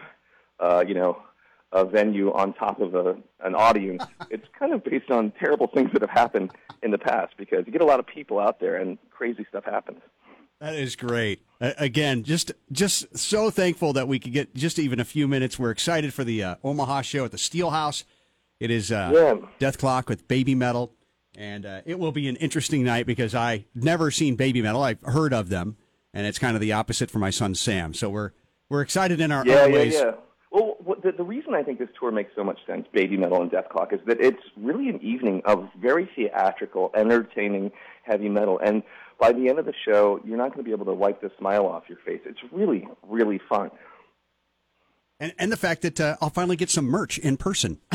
uh, 0.59 0.83
you 0.87 0.93
know 0.93 1.21
a 1.71 1.85
venue 1.85 2.31
on 2.33 2.53
top 2.53 2.79
of 2.79 2.95
a 2.95 3.15
an 3.43 3.55
audience, 3.55 4.03
it's 4.29 4.47
kind 4.57 4.73
of 4.73 4.83
based 4.83 5.11
on 5.11 5.31
terrible 5.39 5.67
things 5.67 5.91
that 5.93 6.01
have 6.01 6.09
happened 6.09 6.51
in 6.81 6.91
the 6.91 6.97
past 6.97 7.33
because 7.37 7.63
you 7.65 7.71
get 7.71 7.81
a 7.81 7.85
lot 7.85 7.99
of 7.99 8.07
people 8.07 8.39
out 8.39 8.59
there 8.59 8.77
and 8.77 8.97
crazy 9.09 9.45
stuff 9.49 9.65
happens. 9.65 9.99
That 10.59 10.75
is 10.75 10.95
great. 10.95 11.41
Again, 11.59 12.23
just 12.23 12.53
just 12.71 13.17
so 13.17 13.49
thankful 13.49 13.93
that 13.93 14.07
we 14.07 14.19
could 14.19 14.31
get 14.31 14.53
just 14.55 14.79
even 14.79 14.99
a 14.99 15.05
few 15.05 15.27
minutes. 15.27 15.59
We're 15.59 15.71
excited 15.71 16.13
for 16.13 16.23
the 16.23 16.43
uh, 16.43 16.55
Omaha 16.63 17.01
show 17.01 17.25
at 17.25 17.31
the 17.31 17.37
Steelhouse. 17.37 18.05
It 18.63 18.71
is 18.71 18.93
uh, 18.93 19.11
Yeah. 19.13 19.47
Dethklok 19.59 20.07
with 20.07 20.25
Babymetal, 20.29 20.91
and 21.37 21.65
uh, 21.65 21.81
it 21.85 21.99
will 21.99 22.13
be 22.13 22.29
an 22.29 22.37
interesting 22.37 22.81
night 22.85 23.05
because 23.05 23.35
I 23.35 23.65
never 23.75 24.09
seen 24.09 24.37
Babymetal. 24.37 24.81
I've 24.81 25.01
heard 25.03 25.33
of 25.33 25.49
them, 25.49 25.75
and 26.13 26.25
it's 26.25 26.39
kind 26.39 26.55
of 26.55 26.61
the 26.61 26.71
opposite 26.71 27.11
for 27.11 27.19
my 27.19 27.29
son 27.29 27.55
Sam. 27.55 27.93
So 27.93 28.09
we're 28.09 28.31
we're 28.69 28.79
excited 28.81 29.19
in 29.19 29.33
our 29.33 29.45
Yeah, 29.45 29.63
own 29.63 29.71
yeah, 29.73 29.75
ways. 29.77 29.93
yeah. 29.95 30.11
Well, 30.49 30.77
what, 30.81 31.03
the, 31.03 31.11
the 31.11 31.25
reason 31.25 31.55
I 31.55 31.63
think 31.63 31.77
this 31.79 31.89
tour 31.99 32.09
makes 32.11 32.31
so 32.37 32.43
much 32.45 32.59
sense, 32.65 32.87
Babymetal 32.95 33.41
and 33.41 33.51
Dethklok, 33.51 33.91
is 33.91 33.99
that 34.07 34.21
it's 34.21 34.41
really 34.55 34.87
an 34.87 35.01
evening 35.01 35.41
of 35.43 35.67
very 35.81 36.09
theatrical, 36.15 36.89
entertaining 36.95 37.71
heavy 38.03 38.29
metal. 38.29 38.61
And 38.63 38.81
by 39.19 39.33
the 39.33 39.49
end 39.49 39.59
of 39.59 39.65
the 39.65 39.73
show, 39.85 40.21
you're 40.25 40.37
not 40.37 40.53
going 40.53 40.59
to 40.59 40.63
be 40.63 40.71
able 40.71 40.85
to 40.85 40.93
wipe 40.93 41.19
the 41.21 41.31
smile 41.37 41.65
off 41.65 41.83
your 41.89 41.97
face. 42.05 42.21
It's 42.25 42.39
really, 42.53 42.87
really 43.05 43.41
fun. 43.49 43.71
And 45.23 45.33
and 45.39 45.49
the 45.53 45.57
fact 45.57 45.83
that 45.83 46.01
uh, 46.01 46.17
I'll 46.21 46.29
finally 46.29 46.57
get 46.57 46.69
some 46.69 46.85
merch 46.85 47.17
in 47.17 47.37
person. 47.37 47.79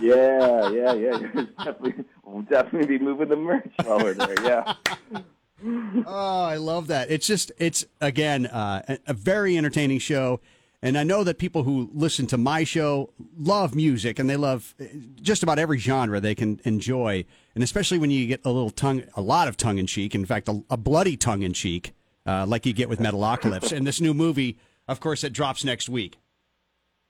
Yeah, 0.00 0.70
yeah, 0.70 0.94
yeah. 0.94 1.18
definitely, 1.58 2.04
we'll 2.24 2.42
definitely 2.42 2.98
be 2.98 3.04
moving 3.04 3.28
the 3.28 3.36
merch 3.36 3.70
while 3.84 3.98
we're 3.98 4.14
there. 4.14 4.42
Yeah. 4.42 4.74
Oh, 6.06 6.44
I 6.44 6.56
love 6.56 6.86
that. 6.86 7.10
It's 7.10 7.26
just, 7.26 7.52
it's 7.58 7.84
again 8.00 8.46
uh, 8.46 8.80
a, 8.88 8.98
a 9.08 9.12
very 9.12 9.58
entertaining 9.58 9.98
show. 9.98 10.40
And 10.80 10.96
I 10.96 11.02
know 11.02 11.22
that 11.22 11.36
people 11.36 11.64
who 11.64 11.90
listen 11.92 12.26
to 12.28 12.38
my 12.38 12.64
show 12.64 13.12
love 13.36 13.74
music 13.74 14.18
and 14.18 14.30
they 14.30 14.38
love 14.38 14.74
uh, 14.80 14.84
just 15.20 15.42
about 15.42 15.58
every 15.58 15.78
genre 15.78 16.18
they 16.18 16.34
can 16.34 16.62
enjoy. 16.64 17.26
And 17.54 17.62
especially 17.62 17.98
when 17.98 18.10
you 18.10 18.26
get 18.26 18.40
a 18.46 18.50
little 18.50 18.70
tongue, 18.70 19.02
a 19.14 19.20
lot 19.20 19.48
of 19.48 19.58
tongue 19.58 19.76
in 19.76 19.86
cheek, 19.86 20.14
in 20.14 20.24
fact, 20.24 20.48
a, 20.48 20.62
a 20.70 20.78
bloody 20.78 21.18
tongue 21.18 21.42
in 21.42 21.52
cheek, 21.52 21.92
uh, 22.24 22.46
like 22.46 22.64
you 22.64 22.72
get 22.72 22.88
with 22.88 23.00
Metalocalypse. 23.00 23.70
and 23.70 23.86
this 23.86 24.00
new 24.00 24.14
movie, 24.14 24.56
of 24.88 24.98
course, 24.98 25.24
it 25.24 25.34
drops 25.34 25.62
next 25.62 25.90
week. 25.90 26.16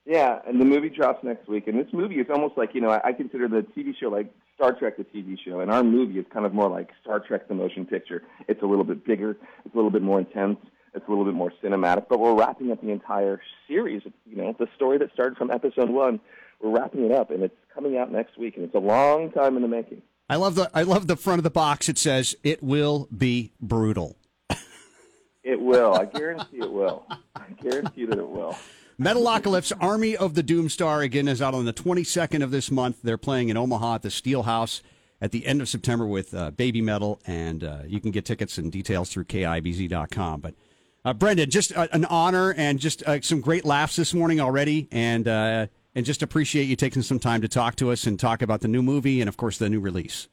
Yeah, 0.05 0.39
and 0.47 0.59
the 0.59 0.65
movie 0.65 0.89
drops 0.89 1.23
next 1.23 1.47
week. 1.47 1.67
And 1.67 1.79
this 1.79 1.93
movie 1.93 2.15
is 2.15 2.27
almost 2.29 2.57
like, 2.57 2.73
you 2.73 2.81
know, 2.81 2.89
I, 2.89 3.09
I 3.09 3.13
consider 3.13 3.47
the 3.47 3.65
TV 3.77 3.93
show 3.99 4.09
like 4.09 4.33
Star 4.55 4.73
Trek 4.73 4.97
the 4.97 5.03
TV 5.03 5.37
show, 5.43 5.59
and 5.59 5.71
our 5.71 5.83
movie 5.83 6.19
is 6.19 6.25
kind 6.33 6.45
of 6.45 6.53
more 6.53 6.69
like 6.69 6.89
Star 7.01 7.19
Trek 7.19 7.47
the 7.47 7.53
motion 7.53 7.85
picture. 7.85 8.23
It's 8.47 8.61
a 8.61 8.65
little 8.65 8.83
bit 8.83 9.05
bigger, 9.05 9.37
it's 9.65 9.73
a 9.73 9.77
little 9.77 9.91
bit 9.91 10.01
more 10.01 10.19
intense. 10.19 10.57
It's 10.93 11.07
a 11.07 11.09
little 11.09 11.23
bit 11.23 11.33
more 11.33 11.53
cinematic, 11.63 12.07
but 12.09 12.19
we're 12.19 12.35
wrapping 12.35 12.69
up 12.69 12.81
the 12.81 12.89
entire 12.89 13.39
series. 13.65 14.01
You 14.25 14.35
know, 14.35 14.53
the 14.59 14.67
story 14.75 14.97
that 14.97 15.13
started 15.13 15.37
from 15.37 15.49
episode 15.49 15.89
one, 15.89 16.19
we're 16.61 16.77
wrapping 16.77 17.05
it 17.05 17.13
up, 17.13 17.31
and 17.31 17.43
it's 17.43 17.55
coming 17.73 17.97
out 17.97 18.11
next 18.11 18.37
week, 18.37 18.57
and 18.57 18.65
it's 18.65 18.75
a 18.75 18.79
long 18.79 19.31
time 19.31 19.55
in 19.55 19.61
the 19.61 19.69
making. 19.69 20.01
I 20.29 20.35
love 20.35 20.55
the 20.55 20.69
I 20.73 20.83
love 20.83 21.07
the 21.07 21.15
front 21.15 21.39
of 21.39 21.43
the 21.43 21.49
box. 21.49 21.87
It 21.87 21.97
says 21.97 22.35
it 22.43 22.61
will 22.61 23.07
be 23.15 23.53
brutal. 23.61 24.17
It 25.43 25.59
will. 25.59 25.93
I 25.93 26.05
guarantee 26.05 26.59
it 26.59 26.71
will. 26.71 27.05
I 27.35 27.49
guarantee 27.61 28.05
that 28.05 28.19
it 28.19 28.27
will. 28.27 28.55
Metalocalypse 29.01 29.73
Army 29.81 30.15
of 30.15 30.35
the 30.35 30.43
Doomstar 30.43 31.03
again 31.03 31.27
is 31.27 31.41
out 31.41 31.55
on 31.55 31.65
the 31.65 31.73
22nd 31.73 32.43
of 32.43 32.51
this 32.51 32.69
month. 32.69 32.97
They're 33.01 33.17
playing 33.17 33.49
in 33.49 33.57
Omaha 33.57 33.95
at 33.95 34.01
the 34.03 34.11
Steel 34.11 34.43
House 34.43 34.83
at 35.19 35.31
the 35.31 35.47
end 35.47 35.59
of 35.59 35.67
September 35.67 36.05
with 36.05 36.35
uh, 36.35 36.51
Babymetal, 36.51 37.19
and 37.25 37.63
uh, 37.63 37.79
you 37.87 37.99
can 37.99 38.11
get 38.11 38.25
tickets 38.25 38.59
and 38.59 38.71
details 38.71 39.09
through 39.09 39.23
KIBZ.com. 39.23 40.41
But 40.41 40.53
uh, 41.03 41.13
Brendon, 41.13 41.49
just 41.49 41.75
uh, 41.75 41.87
an 41.91 42.05
honor 42.05 42.53
and 42.55 42.77
just 42.77 43.01
uh, 43.07 43.19
some 43.21 43.41
great 43.41 43.65
laughs 43.65 43.95
this 43.95 44.13
morning 44.13 44.39
already, 44.39 44.87
and 44.91 45.27
uh, 45.27 45.65
and 45.95 46.05
just 46.05 46.21
appreciate 46.21 46.65
you 46.65 46.75
taking 46.75 47.01
some 47.01 47.17
time 47.17 47.41
to 47.41 47.47
talk 47.47 47.77
to 47.77 47.89
us 47.89 48.05
and 48.05 48.19
talk 48.19 48.43
about 48.43 48.61
the 48.61 48.67
new 48.67 48.83
movie 48.83 49.19
and 49.19 49.27
of 49.27 49.35
course 49.35 49.57
the 49.57 49.67
new 49.67 49.79
release. 49.79 50.27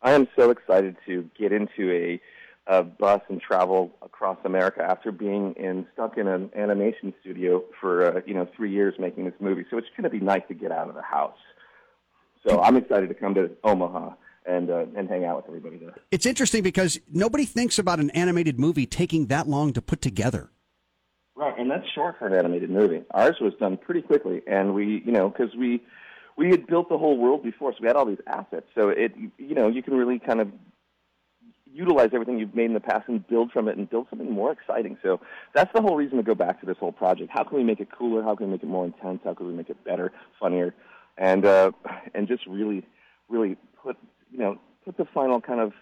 I 0.00 0.12
am 0.12 0.28
so 0.34 0.48
excited 0.48 0.96
to 1.04 1.28
get 1.38 1.52
into 1.52 1.92
a, 1.92 2.18
a 2.66 2.82
bus 2.82 3.20
and 3.28 3.40
travel 3.40 3.90
across 4.02 4.38
America 4.44 4.82
after 4.82 5.10
being 5.10 5.54
in 5.54 5.86
stuck 5.92 6.16
in 6.16 6.28
an 6.28 6.50
animation 6.54 7.12
studio 7.20 7.62
for 7.80 8.18
uh, 8.18 8.20
you 8.26 8.34
know 8.34 8.48
three 8.56 8.70
years 8.70 8.94
making 8.98 9.24
this 9.24 9.34
movie. 9.40 9.64
So 9.70 9.78
it's 9.78 9.88
going 9.96 10.04
to 10.04 10.10
be 10.10 10.20
nice 10.20 10.42
to 10.48 10.54
get 10.54 10.70
out 10.70 10.88
of 10.88 10.94
the 10.94 11.02
house. 11.02 11.38
So 12.46 12.60
I'm 12.60 12.76
excited 12.76 13.08
to 13.08 13.14
come 13.14 13.34
to 13.34 13.50
Omaha 13.64 14.14
and 14.46 14.70
uh, 14.70 14.84
and 14.96 15.08
hang 15.08 15.24
out 15.24 15.36
with 15.36 15.46
everybody 15.48 15.78
there. 15.78 15.94
It's 16.10 16.26
interesting 16.26 16.62
because 16.62 17.00
nobody 17.10 17.44
thinks 17.44 17.78
about 17.78 17.98
an 17.98 18.10
animated 18.10 18.58
movie 18.58 18.86
taking 18.86 19.26
that 19.26 19.48
long 19.48 19.72
to 19.72 19.82
put 19.82 20.00
together. 20.00 20.50
Right, 21.34 21.58
and 21.58 21.70
that's 21.70 21.88
short 21.94 22.18
for 22.18 22.26
an 22.26 22.34
animated 22.34 22.70
movie. 22.70 23.02
Ours 23.12 23.36
was 23.40 23.54
done 23.58 23.76
pretty 23.76 24.02
quickly, 24.02 24.42
and 24.46 24.74
we, 24.74 25.02
you 25.04 25.12
know, 25.12 25.30
because 25.30 25.54
we 25.56 25.82
we 26.36 26.50
had 26.50 26.66
built 26.66 26.88
the 26.88 26.98
whole 26.98 27.16
world 27.18 27.42
before, 27.42 27.72
so 27.72 27.78
we 27.80 27.86
had 27.86 27.96
all 27.96 28.06
these 28.06 28.20
assets. 28.26 28.66
So 28.74 28.88
it, 28.88 29.12
you 29.38 29.54
know, 29.54 29.68
you 29.68 29.82
can 29.82 29.94
really 29.94 30.18
kind 30.18 30.40
of 30.40 30.48
utilize 31.72 32.10
everything 32.12 32.38
you've 32.38 32.54
made 32.54 32.66
in 32.66 32.74
the 32.74 32.80
past 32.80 33.08
and 33.08 33.26
build 33.26 33.50
from 33.50 33.68
it 33.68 33.76
and 33.76 33.88
build 33.88 34.06
something 34.10 34.30
more 34.30 34.52
exciting. 34.52 34.98
So 35.02 35.20
that's 35.54 35.72
the 35.74 35.80
whole 35.80 35.96
reason 35.96 36.16
to 36.18 36.22
go 36.22 36.34
back 36.34 36.60
to 36.60 36.66
this 36.66 36.76
whole 36.78 36.92
project. 36.92 37.30
How 37.32 37.44
can 37.44 37.56
we 37.56 37.64
make 37.64 37.80
it 37.80 37.88
cooler? 37.96 38.22
How 38.22 38.36
can 38.36 38.46
we 38.46 38.52
make 38.52 38.62
it 38.62 38.68
more 38.68 38.84
intense? 38.84 39.20
How 39.24 39.34
can 39.34 39.46
we 39.46 39.54
make 39.54 39.70
it 39.70 39.82
better, 39.84 40.12
funnier, 40.38 40.74
and 41.16 41.44
uh, 41.44 41.72
and 42.14 42.28
just 42.28 42.46
really, 42.46 42.86
really 43.28 43.56
put 43.82 43.96
you 44.30 44.38
know 44.38 44.58
put 44.84 44.96
the 44.96 45.06
final 45.14 45.40
kind 45.40 45.60
of 45.60 45.72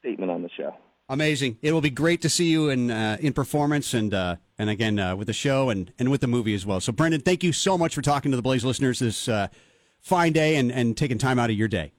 statement 0.00 0.30
on 0.30 0.42
the 0.42 0.50
show. 0.56 0.74
Amazing! 1.08 1.58
It 1.62 1.72
will 1.72 1.80
be 1.80 1.90
great 1.90 2.20
to 2.22 2.28
see 2.28 2.50
you 2.50 2.68
in 2.68 2.90
uh, 2.90 3.16
in 3.20 3.32
performance 3.32 3.94
and 3.94 4.12
uh, 4.12 4.36
and 4.58 4.68
again 4.68 4.98
uh, 4.98 5.16
with 5.16 5.26
the 5.26 5.32
show 5.32 5.70
and, 5.70 5.92
and 5.98 6.10
with 6.10 6.20
the 6.20 6.26
movie 6.26 6.54
as 6.54 6.66
well. 6.66 6.80
So, 6.80 6.92
Brendon, 6.92 7.20
thank 7.20 7.42
you 7.42 7.52
so 7.52 7.78
much 7.78 7.94
for 7.94 8.02
talking 8.02 8.30
to 8.30 8.36
the 8.36 8.42
Blaze 8.42 8.64
listeners 8.64 8.98
this 8.98 9.28
uh, 9.28 9.48
fine 10.00 10.32
day 10.32 10.56
and, 10.56 10.70
and 10.70 10.96
taking 10.96 11.16
time 11.16 11.38
out 11.38 11.48
of 11.48 11.56
your 11.56 11.68
day. 11.68 11.92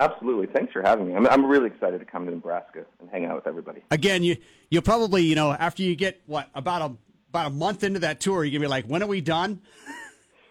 Absolutely. 0.00 0.46
Thanks 0.46 0.72
for 0.72 0.82
having 0.82 1.08
me. 1.08 1.16
I'm, 1.16 1.26
I'm 1.26 1.44
really 1.44 1.66
excited 1.66 1.98
to 1.98 2.04
come 2.04 2.24
to 2.26 2.30
Nebraska 2.30 2.84
and 3.00 3.10
hang 3.10 3.24
out 3.24 3.34
with 3.34 3.46
everybody. 3.46 3.82
Again, 3.90 4.22
you 4.22 4.36
you'll 4.70 4.82
probably 4.82 5.22
you 5.22 5.34
know 5.34 5.52
after 5.52 5.82
you 5.82 5.96
get 5.96 6.20
what 6.26 6.48
about 6.54 6.82
a 6.82 6.94
about 7.30 7.46
a 7.46 7.50
month 7.50 7.84
into 7.84 8.00
that 8.00 8.20
tour, 8.20 8.44
you're 8.44 8.52
gonna 8.52 8.66
be 8.66 8.70
like, 8.70 8.86
when 8.86 9.02
are 9.02 9.08
we 9.08 9.20
done? 9.20 9.60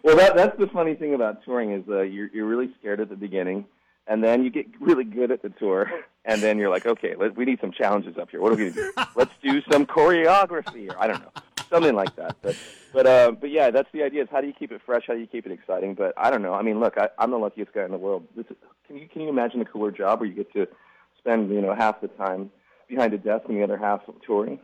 Well, 0.03 0.15
that, 0.15 0.37
that's 0.37 0.57
the 0.57 0.67
funny 0.67 0.95
thing 0.95 1.15
about 1.15 1.43
touring 1.43 1.73
is 1.73 1.83
uh, 1.89 2.01
you're, 2.01 2.29
you're 2.33 2.45
really 2.45 2.73
scared 2.79 3.01
at 3.01 3.09
the 3.09 3.17
beginning, 3.17 3.65
and 4.07 4.23
then 4.23 4.41
you 4.41 4.49
get 4.49 4.67
really 4.79 5.03
good 5.03 5.31
at 5.31 5.41
the 5.41 5.49
tour, 5.49 5.91
and 6.25 6.41
then 6.41 6.57
you're 6.57 6.69
like, 6.69 6.85
okay, 6.85 7.15
let, 7.17 7.35
we 7.35 7.43
need 7.43 7.59
some 7.59 7.73
challenges 7.73 8.17
up 8.17 8.29
here. 8.31 8.39
What 8.39 8.53
are 8.53 8.55
we 8.55 8.69
going 8.69 8.73
to 8.73 8.81
do? 8.95 9.03
Let's 9.17 9.33
do 9.43 9.61
some 9.69 9.85
choreography, 9.85 10.89
or 10.89 10.97
I 10.97 11.07
don't 11.07 11.21
know, 11.21 11.31
something 11.69 11.95
like 11.95 12.15
that. 12.15 12.37
But 12.41 12.55
but 12.93 13.07
uh, 13.07 13.31
but 13.31 13.49
yeah, 13.49 13.71
that's 13.71 13.89
the 13.93 14.03
idea. 14.03 14.23
Is 14.23 14.29
how 14.31 14.41
do 14.41 14.47
you 14.47 14.53
keep 14.53 14.71
it 14.71 14.81
fresh? 14.85 15.03
How 15.07 15.13
do 15.13 15.19
you 15.19 15.27
keep 15.27 15.45
it 15.45 15.51
exciting? 15.51 15.93
But 15.93 16.13
I 16.17 16.29
don't 16.29 16.41
know. 16.41 16.53
I 16.53 16.61
mean, 16.61 16.79
look, 16.79 16.97
I, 16.97 17.09
I'm 17.19 17.31
the 17.31 17.37
luckiest 17.37 17.73
guy 17.73 17.85
in 17.85 17.91
the 17.91 17.97
world. 17.97 18.27
This 18.35 18.45
is, 18.49 18.57
can 18.85 18.97
you 18.97 19.07
can 19.07 19.21
you 19.21 19.29
imagine 19.29 19.61
a 19.61 19.65
cooler 19.65 19.91
job 19.91 20.19
where 20.19 20.29
you 20.29 20.35
get 20.35 20.51
to 20.53 20.67
spend 21.17 21.49
you 21.49 21.61
know 21.61 21.75
half 21.75 22.01
the 22.01 22.07
time 22.09 22.51
behind 22.87 23.13
a 23.13 23.17
desk 23.17 23.45
and 23.47 23.57
the 23.57 23.63
other 23.63 23.77
half 23.77 24.01
touring? 24.25 24.59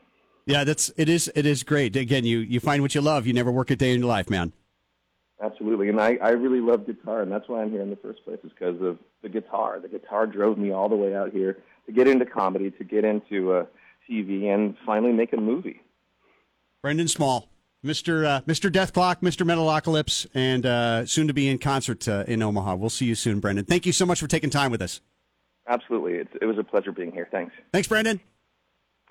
Yeah, 0.45 0.63
that's 0.63 0.91
it 0.97 1.09
is 1.09 1.31
it 1.35 1.45
is 1.45 1.63
great. 1.63 1.95
Again, 1.95 2.25
you 2.25 2.39
you 2.39 2.59
find 2.59 2.81
what 2.81 2.95
you 2.95 3.01
love. 3.01 3.27
You 3.27 3.33
never 3.33 3.51
work 3.51 3.71
a 3.71 3.75
day 3.75 3.93
in 3.93 3.99
your 3.99 4.09
life, 4.09 4.29
man. 4.29 4.53
Absolutely, 5.41 5.89
and 5.89 5.99
I, 5.99 6.17
I 6.21 6.29
really 6.29 6.61
love 6.61 6.85
guitar, 6.85 7.21
and 7.21 7.29
that's 7.29 7.49
why 7.49 7.61
I'm 7.61 7.69
here 7.69 7.81
in 7.81 7.89
the 7.89 7.97
first 7.97 8.23
place, 8.23 8.39
is 8.45 8.51
because 8.51 8.81
of 8.81 8.97
the 9.23 9.27
guitar. 9.27 9.79
The 9.81 9.89
guitar 9.89 10.25
drove 10.25 10.57
me 10.57 10.71
all 10.71 10.87
the 10.87 10.95
way 10.95 11.13
out 11.13 11.31
here 11.31 11.57
to 11.85 11.91
get 11.91 12.07
into 12.07 12.25
comedy, 12.25 12.71
to 12.71 12.83
get 12.85 13.03
into 13.03 13.51
uh, 13.51 13.65
TV, 14.09 14.45
and 14.45 14.75
finally 14.85 15.11
make 15.11 15.33
a 15.33 15.37
movie. 15.37 15.81
Brendon 16.83 17.07
Small, 17.07 17.47
Mr. 17.83 18.25
Uh, 18.25 18.41
Mr. 18.41 18.69
Dethklok, 18.69 19.21
Mr. 19.21 19.45
Metalocalypse, 19.45 20.27
and 20.33 20.65
uh, 20.65 21.05
soon 21.05 21.27
to 21.27 21.33
be 21.33 21.47
in 21.47 21.57
concert 21.57 22.05
uh, 22.09 22.25
in 22.27 22.43
Omaha. 22.43 22.75
We'll 22.75 22.89
see 22.89 23.05
you 23.05 23.15
soon, 23.15 23.39
Brendon. 23.39 23.63
Thank 23.63 23.85
you 23.85 23.93
so 23.93 24.05
much 24.05 24.19
for 24.19 24.27
taking 24.27 24.49
time 24.49 24.69
with 24.69 24.81
us. 24.81 24.99
Absolutely, 25.65 26.15
it's, 26.15 26.33
it 26.41 26.45
was 26.45 26.57
a 26.57 26.63
pleasure 26.63 26.91
being 26.91 27.13
here. 27.13 27.29
Thanks. 27.31 27.55
Thanks, 27.71 27.87
Brendon. 27.87 28.19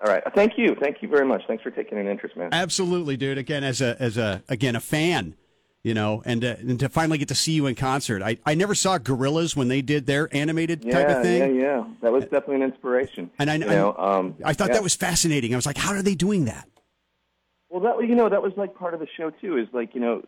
All 0.05 0.13
right, 0.13 0.23
thank 0.35 0.59
you, 0.59 0.77
thank 0.83 1.01
you 1.01 1.09
very 1.09 1.25
much. 1.25 1.45
Thanks 1.47 1.63
for 1.63 1.71
taking 1.71 1.97
an 1.97 2.07
interest, 2.07 2.37
man. 2.37 2.51
Absolutely, 2.53 3.17
dude. 3.17 3.39
Again, 3.39 3.65
as 3.65 3.81
a 3.81 3.97
as 3.99 4.19
a 4.19 4.43
again 4.51 4.77
a 4.77 4.81
fan, 4.81 5.35
you 5.83 5.95
know, 5.95 6.23
and, 6.27 6.45
uh, 6.45 6.57
and 6.59 6.79
to 6.79 6.91
finally 6.91 7.17
get 7.17 7.29
to 7.29 7.35
see 7.35 7.53
you 7.53 7.67
in 7.67 7.75
concert. 7.75 8.21
I, 8.21 8.37
I 8.45 8.55
never 8.55 8.75
saw 8.75 8.99
Gorillaz 8.99 9.57
when 9.57 9.69
they 9.69 9.81
did 9.81 10.07
their 10.07 10.29
animated 10.37 10.85
yeah, 10.85 10.93
type 10.93 11.17
of 11.17 11.23
thing. 11.23 11.55
Yeah, 11.55 11.63
yeah, 11.63 11.85
that 12.03 12.13
was 12.13 12.25
definitely 12.25 12.57
an 12.57 12.63
inspiration. 12.65 13.31
And 13.39 13.51
I, 13.51 13.55
you 13.55 13.65
know, 13.65 13.97
um, 13.97 14.37
I 14.45 14.53
thought 14.53 14.69
yeah. 14.69 14.75
that 14.75 14.83
was 14.83 14.95
fascinating. 14.95 15.55
I 15.55 15.57
was 15.57 15.67
like, 15.67 15.79
how 15.79 15.93
are 15.93 16.03
they 16.03 16.15
doing 16.15 16.45
that? 16.45 16.69
Well, 17.73 17.81
that 17.81 18.07
you 18.07 18.15
know 18.15 18.29
that 18.29 18.43
was 18.43 18.53
like 18.59 18.75
part 18.75 18.93
of 18.93 19.01
the 19.01 19.07
show 19.17 19.31
too. 19.31 19.57
Is 19.57 19.67
like 19.73 19.95
you 19.95 20.01
know 20.03 20.23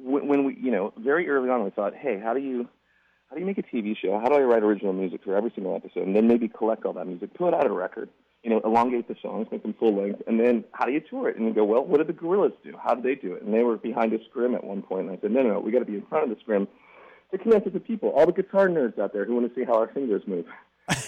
when, 0.00 0.44
we 0.44 0.56
you 0.62 0.70
know 0.70 0.92
very 0.96 1.28
early 1.28 1.50
on 1.50 1.64
we 1.64 1.70
thought, 1.70 1.92
hey, 1.92 2.20
how 2.22 2.34
do 2.34 2.40
you 2.40 2.68
how 3.28 3.34
do 3.34 3.40
you 3.40 3.46
make 3.46 3.58
a 3.58 3.64
TV 3.64 3.96
show? 4.00 4.20
How 4.20 4.28
do 4.28 4.36
I 4.36 4.42
write 4.42 4.62
original 4.62 4.92
music 4.92 5.24
for 5.24 5.36
every 5.36 5.50
single 5.56 5.74
episode, 5.74 6.06
and 6.06 6.14
then 6.14 6.28
maybe 6.28 6.46
collect 6.46 6.84
all 6.84 6.92
that 6.92 7.08
music, 7.08 7.34
put 7.34 7.48
it 7.48 7.54
out 7.54 7.66
a 7.66 7.72
record, 7.72 8.10
you 8.44 8.50
know, 8.50 8.60
elongate 8.64 9.08
the 9.08 9.16
songs, 9.20 9.48
make 9.50 9.64
them 9.64 9.74
full 9.76 9.92
length, 9.92 10.22
and 10.28 10.38
then 10.38 10.62
how 10.70 10.84
do 10.84 10.92
you 10.92 11.00
tour 11.00 11.28
it? 11.28 11.36
And 11.36 11.48
you 11.48 11.52
go, 11.52 11.64
well, 11.64 11.84
what 11.84 11.98
did 11.98 12.06
the 12.06 12.12
Gorillaz 12.12 12.52
do? 12.62 12.76
How 12.80 12.94
did 12.94 13.02
they 13.02 13.16
do 13.16 13.34
it? 13.34 13.42
And 13.42 13.52
they 13.52 13.64
were 13.64 13.76
behind 13.76 14.12
a 14.12 14.24
scrim 14.30 14.54
at 14.54 14.62
one 14.62 14.80
point, 14.80 15.08
and 15.08 15.18
I 15.18 15.20
said, 15.20 15.32
no, 15.32 15.42
no, 15.42 15.54
no, 15.54 15.58
we 15.58 15.72
got 15.72 15.80
to 15.80 15.84
be 15.84 15.96
in 15.96 16.06
front 16.06 16.30
of 16.30 16.30
the 16.30 16.40
scrim 16.42 16.68
to 17.32 17.38
connect 17.38 17.64
with 17.64 17.74
the 17.74 17.80
people, 17.80 18.10
all 18.10 18.26
the 18.26 18.32
guitar 18.32 18.68
nerds 18.68 19.00
out 19.00 19.12
there 19.12 19.24
who 19.24 19.34
want 19.34 19.52
to 19.52 19.60
see 19.60 19.64
how 19.64 19.74
our 19.74 19.88
fingers 19.88 20.22
move. 20.28 20.46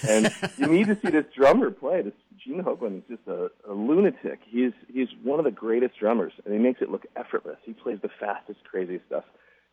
And 0.09 0.33
you 0.59 0.67
need 0.67 0.87
to 0.89 0.99
see 1.03 1.11
this 1.11 1.25
drummer 1.37 1.71
play. 1.71 2.03
This 2.03 2.15
Gene 2.43 2.63
Hoglan 2.63 2.99
is 2.99 3.03
just 3.09 3.27
a, 3.29 3.51
a 3.69 3.73
lunatic. 3.73 4.41
He's 4.47 4.73
he's 4.93 5.09
one 5.23 5.39
of 5.39 5.45
the 5.45 5.51
greatest 5.51 5.99
drummers, 5.99 6.33
and 6.45 6.55
he 6.55 6.61
makes 6.61 6.81
it 6.83 6.91
look 6.91 7.07
effortless. 7.17 7.57
He 7.65 7.73
plays 7.73 7.99
the 8.03 8.11
fastest, 8.21 8.61
craziest 8.65 9.05
stuff, 9.07 9.25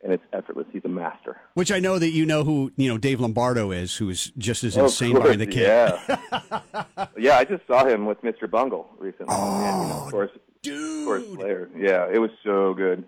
and 0.03 0.11
it's 0.11 0.23
effortless. 0.33 0.65
He's 0.73 0.83
a 0.85 0.89
master. 0.89 1.37
Which 1.53 1.71
I 1.71 1.79
know 1.79 1.99
that 1.99 2.09
you 2.11 2.25
know 2.25 2.43
who 2.43 2.71
you 2.75 2.89
know 2.89 2.97
Dave 2.97 3.19
Lombardo 3.19 3.71
is, 3.71 3.95
who 3.97 4.09
is 4.09 4.31
just 4.37 4.63
as 4.63 4.77
Oh, 4.77 4.85
insane 4.85 5.11
course, 5.13 5.23
behind 5.23 5.41
the 5.41 5.47
kit. 5.47 5.67
Yeah, 5.67 6.95
yeah. 7.17 7.37
I 7.37 7.43
just 7.45 7.65
saw 7.67 7.85
him 7.85 8.05
with 8.05 8.21
Mr. 8.21 8.49
Bungle 8.49 8.89
recently. 8.97 9.33
and, 9.35 9.43
you 9.59 9.61
know, 9.61 9.91
of 10.01 10.07
oh, 10.07 10.09
course, 10.09 10.31
dude. 10.63 10.99
of 11.01 11.05
course, 11.05 11.23
Dude. 11.23 11.39
Slayer. 11.39 11.69
Yeah, 11.77 12.07
it 12.11 12.17
was 12.19 12.31
so 12.43 12.73
good. 12.73 13.03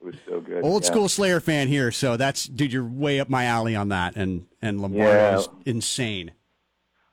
It 0.00 0.06
was 0.06 0.14
so 0.26 0.40
good. 0.40 0.64
Old 0.64 0.82
yeah. 0.82 0.90
school 0.90 1.08
Slayer 1.08 1.40
fan 1.40 1.68
here, 1.68 1.90
so 1.90 2.16
that's 2.16 2.44
dude, 2.44 2.72
you're 2.72 2.84
way 2.84 3.20
up 3.20 3.28
my 3.28 3.44
alley 3.44 3.76
on 3.76 3.88
that, 3.90 4.16
and 4.16 4.46
and 4.62 4.80
Lombardo 4.80 5.40
is 5.40 5.48
insane. 5.66 6.32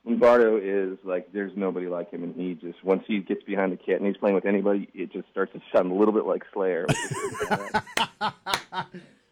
Lombardo 0.04 0.56
is 0.56 0.98
like 1.04 1.30
there's 1.32 1.52
nobody 1.54 1.86
like 1.86 2.10
him, 2.10 2.22
and 2.22 2.34
he 2.34 2.54
just 2.54 2.82
once 2.82 3.04
he 3.06 3.18
gets 3.18 3.42
behind 3.42 3.72
the 3.72 3.76
kit 3.76 3.96
and 3.98 4.06
he's 4.06 4.16
playing 4.16 4.34
with 4.34 4.46
anybody, 4.46 4.88
it 4.94 5.12
just 5.12 5.28
starts 5.30 5.52
to 5.52 5.60
sound 5.74 5.92
a 5.92 5.94
little 5.94 6.14
bit 6.14 6.24
like 6.24 6.42
Slayer. 6.54 6.86
which 6.88 6.96
is 6.96 7.12
really 7.12 7.70
bad. 8.18 8.86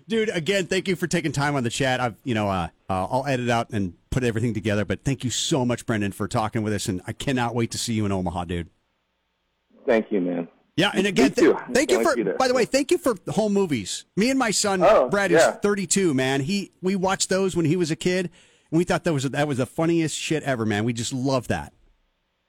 Dude, 0.08 0.28
again, 0.28 0.66
thank 0.66 0.86
you 0.86 0.94
for 0.94 1.08
taking 1.08 1.32
time 1.32 1.56
on 1.56 1.64
the 1.64 1.70
chat. 1.70 1.98
I've, 1.98 2.14
you 2.22 2.34
know, 2.34 2.48
uh, 2.48 2.68
uh, 2.88 3.06
I'll 3.10 3.26
edit 3.26 3.50
out 3.50 3.70
and 3.70 3.94
put 4.10 4.22
everything 4.22 4.54
together. 4.54 4.84
But 4.84 5.02
thank 5.02 5.24
you 5.24 5.30
so 5.30 5.64
much, 5.64 5.84
Brendon, 5.84 6.12
for 6.12 6.28
talking 6.28 6.62
with 6.62 6.72
us, 6.72 6.86
and 6.86 7.02
I 7.08 7.12
cannot 7.12 7.56
wait 7.56 7.72
to 7.72 7.78
see 7.78 7.94
you 7.94 8.06
in 8.06 8.12
Omaha, 8.12 8.44
dude. 8.44 8.68
Thank 9.86 10.12
you, 10.12 10.20
man. 10.20 10.46
Yeah, 10.76 10.90
and 10.92 11.06
again, 11.06 11.30
th- 11.32 11.56
thank 11.72 11.90
you 11.90 12.02
for. 12.02 12.34
By 12.34 12.48
the 12.48 12.54
way, 12.54 12.66
thank 12.66 12.90
you 12.90 12.98
for 12.98 13.14
home 13.30 13.54
movies. 13.54 14.04
Me 14.14 14.28
and 14.28 14.38
my 14.38 14.50
son 14.50 14.82
Oh, 14.82 15.08
Brad 15.08 15.30
yeah. 15.30 15.52
is 15.52 15.56
32. 15.62 16.12
Man, 16.12 16.42
he 16.42 16.70
we 16.82 16.96
watched 16.96 17.30
those 17.30 17.56
when 17.56 17.64
he 17.64 17.76
was 17.76 17.90
a 17.90 17.96
kid, 17.96 18.30
and 18.70 18.78
we 18.78 18.84
thought 18.84 19.04
that 19.04 19.12
was 19.14 19.24
that 19.24 19.48
was 19.48 19.56
the 19.58 19.64
funniest 19.66 20.16
shit 20.16 20.42
ever. 20.42 20.66
Man, 20.66 20.84
we 20.84 20.92
just 20.92 21.14
love 21.14 21.48
that. 21.48 21.72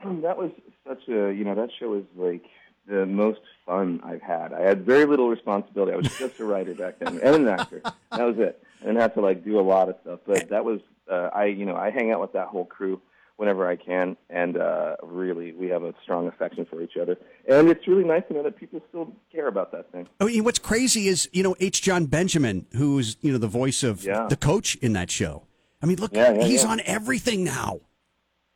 That 0.03 0.37
was 0.37 0.51
such 0.85 1.07
a 1.07 1.31
you 1.31 1.45
know 1.45 1.55
that 1.55 1.69
show 1.79 1.89
was 1.89 2.03
like 2.17 2.43
the 2.85 3.05
most 3.05 3.39
fun 3.65 4.01
I've 4.03 4.21
had. 4.21 4.51
I 4.53 4.61
had 4.61 4.85
very 4.85 5.05
little 5.05 5.29
responsibility. 5.29 5.93
I 5.93 5.95
was 5.95 6.17
just 6.17 6.37
a 6.39 6.45
writer 6.45 6.73
back 6.73 6.99
then 6.99 7.19
and 7.19 7.35
an 7.35 7.47
actor. 7.47 7.81
That 8.11 8.25
was 8.27 8.37
it. 8.39 8.61
I 8.81 8.85
didn't 8.87 8.99
have 9.01 9.13
to 9.15 9.21
like 9.21 9.45
do 9.45 9.57
a 9.57 9.61
lot 9.61 9.87
of 9.87 9.95
stuff. 10.01 10.19
But 10.27 10.49
that 10.49 10.65
was 10.65 10.81
uh, 11.09 11.29
I 11.33 11.45
you 11.45 11.65
know 11.65 11.77
I 11.77 11.91
hang 11.91 12.11
out 12.11 12.19
with 12.19 12.33
that 12.33 12.47
whole 12.49 12.65
crew 12.65 13.01
whenever 13.37 13.67
I 13.67 13.75
can, 13.75 14.17
and 14.29 14.57
uh, 14.57 14.95
really 15.03 15.53
we 15.53 15.67
have 15.69 15.83
a 15.83 15.93
strong 16.03 16.27
affection 16.27 16.65
for 16.69 16.81
each 16.81 16.97
other. 17.01 17.17
And 17.47 17.69
it's 17.69 17.87
really 17.87 18.03
nice 18.03 18.23
to 18.27 18.33
know 18.33 18.43
that 18.43 18.57
people 18.57 18.81
still 18.89 19.13
care 19.31 19.47
about 19.47 19.71
that 19.71 19.91
thing. 19.91 20.07
I 20.19 20.25
mean, 20.25 20.43
what's 20.43 20.59
crazy 20.59 21.07
is 21.07 21.29
you 21.31 21.43
know 21.43 21.55
H. 21.59 21.81
Jon 21.81 22.05
Benjamin, 22.07 22.65
who's 22.73 23.15
you 23.21 23.31
know 23.31 23.37
the 23.37 23.47
voice 23.47 23.83
of 23.83 24.03
Yeah. 24.03 24.27
the 24.27 24.35
coach 24.37 24.75
in 24.77 24.93
that 24.93 25.09
show. 25.09 25.43
I 25.81 25.85
mean, 25.85 25.97
look, 25.97 26.13
Yeah, 26.13 26.33
yeah, 26.33 26.43
he's 26.43 26.65
on 26.65 26.81
everything 26.85 27.43
now. 27.43 27.79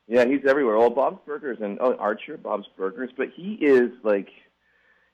Yeah, 0.07 0.25
he's 0.25 0.41
everywhere. 0.47 0.77
Well, 0.77 0.89
Bob's 0.89 1.19
Burgers 1.25 1.59
and 1.61 1.77
oh, 1.79 1.95
Archer, 1.95 2.35
Bob's 2.35 2.65
Burgers, 2.75 3.11
but 3.15 3.27
he 3.35 3.53
is 3.61 3.91
like, 4.03 4.27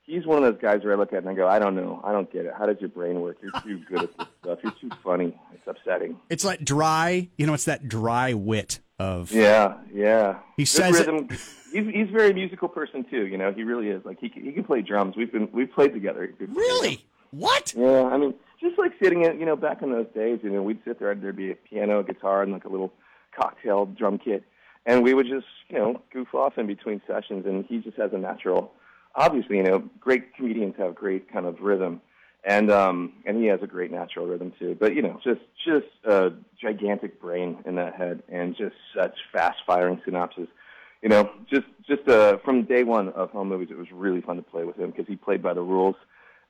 he's 0.02 0.26
one 0.26 0.42
of 0.42 0.50
those 0.52 0.60
guys 0.60 0.82
where 0.82 0.94
I 0.94 0.96
look 0.96 1.12
at 1.12 1.18
and 1.18 1.28
I 1.28 1.34
go, 1.34 1.46
I 1.46 1.58
don't 1.58 1.76
know, 1.76 2.00
I 2.02 2.10
don't 2.10 2.32
get 2.32 2.46
it. 2.46 2.52
How 2.58 2.66
does 2.66 2.78
your 2.80 2.88
brain 2.88 3.20
work? 3.20 3.36
You're 3.42 3.52
too 3.60 3.84
good 3.88 4.04
at 4.04 4.18
this 4.18 4.26
stuff. 4.42 4.58
You're 4.64 4.72
too 4.80 4.90
funny. 5.04 5.38
It's 5.52 5.66
upsetting. 5.68 6.16
It's 6.30 6.44
like 6.44 6.64
dry, 6.64 7.28
you 7.36 7.46
know, 7.46 7.52
it's 7.54 7.66
that 7.66 7.86
dry 7.88 8.32
wit 8.32 8.80
of. 8.98 9.30
Yeah, 9.32 9.78
yeah. 9.92 10.38
He 10.56 10.64
says 10.64 10.98
rhythm. 10.98 11.28
He's 11.72 11.86
he's 11.86 12.08
a 12.08 12.12
very 12.12 12.32
musical 12.32 12.68
person 12.68 13.04
too. 13.10 13.26
You 13.26 13.38
know, 13.38 13.52
he 13.52 13.62
really 13.62 13.88
is. 13.88 14.04
Like 14.04 14.18
he 14.20 14.28
can, 14.28 14.42
he 14.44 14.52
can 14.52 14.64
play 14.64 14.82
drums. 14.82 15.16
We've 15.16 15.30
been 15.30 15.48
we've 15.52 15.70
played 15.70 15.92
together. 15.92 16.34
Really? 16.38 17.04
What? 17.30 17.74
Yeah, 17.76 18.04
I 18.04 18.16
mean, 18.16 18.34
just 18.60 18.78
like 18.78 18.92
sitting 19.02 19.24
in, 19.24 19.38
you 19.38 19.46
know, 19.46 19.56
back 19.56 19.82
in 19.82 19.92
those 19.92 20.06
days, 20.14 20.40
you 20.42 20.50
know, 20.50 20.62
we'd 20.62 20.80
sit 20.84 20.98
there, 20.98 21.10
and 21.10 21.22
there'd 21.22 21.36
be 21.36 21.50
a 21.50 21.54
piano, 21.54 22.00
a 22.00 22.04
guitar, 22.04 22.42
and 22.42 22.52
like 22.52 22.64
a 22.64 22.68
little 22.68 22.92
cocktail 23.38 23.86
drum 23.86 24.18
kit, 24.18 24.44
and 24.86 25.02
we 25.02 25.12
would 25.14 25.26
just, 25.26 25.46
you 25.68 25.78
know, 25.78 26.00
goof 26.12 26.34
off 26.34 26.56
in 26.56 26.66
between 26.66 27.02
sessions, 27.06 27.44
and 27.46 27.66
he 27.66 27.78
just 27.78 27.98
has 27.98 28.12
a 28.14 28.18
natural, 28.18 28.72
obviously, 29.14 29.58
you 29.58 29.62
know, 29.62 29.82
great 30.00 30.34
comedians 30.34 30.74
have 30.78 30.94
great 30.94 31.30
kind 31.30 31.44
of 31.44 31.60
rhythm, 31.60 32.00
and 32.44 32.70
um, 32.70 33.14
and 33.26 33.36
he 33.36 33.46
has 33.46 33.60
a 33.62 33.66
great 33.66 33.90
natural 33.90 34.26
rhythm 34.26 34.52
too, 34.58 34.76
but 34.78 34.94
you 34.94 35.02
know, 35.02 35.20
just 35.24 35.40
just 35.64 35.86
a 36.04 36.32
gigantic 36.60 37.20
brain 37.20 37.58
in 37.66 37.74
that 37.76 37.94
head, 37.94 38.22
and 38.28 38.56
just 38.56 38.76
such 38.96 39.16
fast 39.32 39.58
firing 39.66 40.00
synopses. 40.04 40.48
You 41.02 41.08
know, 41.08 41.30
just 41.50 41.66
just 41.86 42.08
uh, 42.08 42.38
from 42.38 42.64
day 42.64 42.84
one 42.84 43.08
of 43.10 43.30
home 43.30 43.48
movies, 43.48 43.68
it 43.70 43.78
was 43.78 43.88
really 43.92 44.20
fun 44.20 44.36
to 44.36 44.42
play 44.42 44.64
with 44.64 44.76
him 44.76 44.90
because 44.90 45.06
he 45.06 45.16
played 45.16 45.42
by 45.42 45.54
the 45.54 45.62
rules 45.62 45.96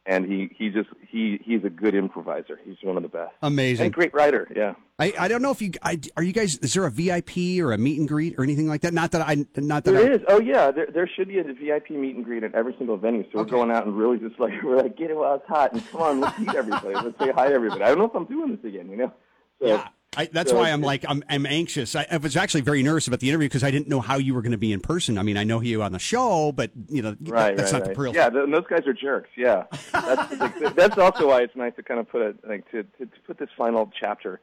and 0.08 0.24
he 0.24 0.50
he 0.56 0.70
just 0.70 0.88
he 1.06 1.38
he's 1.44 1.62
a 1.64 1.70
good 1.70 1.94
improviser. 1.94 2.58
He's 2.64 2.76
one 2.82 2.96
of 2.96 3.02
the 3.02 3.10
best. 3.10 3.32
Amazing. 3.42 3.86
And 3.86 3.94
great 3.94 4.12
writer. 4.14 4.48
Yeah. 4.56 4.74
I, 4.98 5.12
I 5.16 5.28
don't 5.28 5.42
know 5.42 5.50
if 5.50 5.60
you 5.60 5.70
I, 5.82 6.00
are 6.16 6.22
you 6.22 6.32
guys 6.32 6.56
is 6.56 6.72
there 6.72 6.86
a 6.86 6.90
VIP 6.90 7.60
or 7.60 7.72
a 7.72 7.78
meet 7.78 7.98
and 7.98 8.08
greet 8.08 8.34
or 8.38 8.42
anything 8.42 8.66
like 8.66 8.80
that? 8.80 8.94
Not 8.94 9.12
that 9.12 9.28
I 9.28 9.46
not 9.56 9.84
that 9.84 9.92
There 9.92 10.10
I, 10.10 10.14
is. 10.14 10.22
Oh 10.26 10.40
yeah, 10.40 10.70
there 10.70 10.86
there 10.92 11.06
should 11.14 11.28
be 11.28 11.38
a 11.38 11.44
VIP 11.44 11.90
meet 11.90 12.16
and 12.16 12.24
greet 12.24 12.42
at 12.42 12.54
every 12.54 12.74
single 12.78 12.96
venue. 12.96 13.22
So 13.24 13.38
we're 13.38 13.44
going 13.44 13.70
out 13.70 13.86
and 13.86 13.96
really 13.96 14.18
just 14.18 14.40
like 14.40 14.54
we're 14.64 14.78
like 14.78 14.96
get 14.96 15.10
it 15.10 15.16
while 15.16 15.34
it's 15.36 15.46
hot 15.46 15.74
and 15.74 15.86
come 15.90 16.00
on, 16.00 16.20
let's 16.20 16.38
meet 16.38 16.54
everybody. 16.54 16.94
Let's 16.94 17.18
say 17.18 17.30
hi 17.30 17.48
to 17.48 17.54
everybody. 17.54 17.82
I 17.84 17.88
don't 17.88 17.98
know 17.98 18.06
if 18.06 18.14
I'm 18.14 18.24
doing 18.24 18.56
this 18.56 18.64
again. 18.64 18.90
You 18.90 18.96
know. 18.96 19.12
So, 19.60 19.68
Yeah. 19.68 19.88
I, 20.18 20.26
that's 20.26 20.50
so 20.50 20.56
why 20.56 20.70
I'm 20.72 20.82
like 20.82 21.04
I'm 21.06 21.22
I'm 21.28 21.46
anxious. 21.46 21.94
I, 21.94 22.04
I 22.10 22.16
was 22.16 22.36
actually 22.36 22.62
very 22.62 22.82
nervous 22.82 23.06
about 23.06 23.20
the 23.20 23.28
interview 23.28 23.46
because 23.48 23.62
I 23.62 23.70
didn't 23.70 23.86
know 23.86 24.00
how 24.00 24.16
you 24.18 24.34
were 24.34 24.42
going 24.42 24.52
to 24.52 24.58
be 24.58 24.72
in 24.72 24.80
person. 24.80 25.16
I 25.16 25.22
mean, 25.22 25.36
I 25.36 25.44
know 25.44 25.60
you 25.60 25.80
on 25.82 25.92
the 25.92 26.00
show, 26.00 26.50
but 26.50 26.72
you 26.88 27.02
know 27.02 27.16
Right, 27.20 27.56
that's 27.56 27.72
right, 27.72 27.78
not 27.78 27.86
right. 27.86 27.96
the 27.96 28.02
real. 28.02 28.14
Yeah, 28.14 28.28
th- 28.28 28.50
those 28.50 28.66
guys 28.68 28.84
are 28.88 28.92
jerks. 28.92 29.30
Yeah, 29.36 29.64
that's 29.92 30.36
like, 30.40 30.74
that's 30.74 30.98
also 30.98 31.28
why 31.28 31.42
it's 31.42 31.54
nice 31.54 31.72
to 31.76 31.84
kind 31.84 32.00
of 32.00 32.08
put 32.08 32.22
it 32.22 32.36
like 32.46 32.68
to, 32.72 32.82
to 32.82 33.06
to 33.06 33.20
put 33.28 33.38
this 33.38 33.48
final 33.56 33.90
chapter 33.98 34.40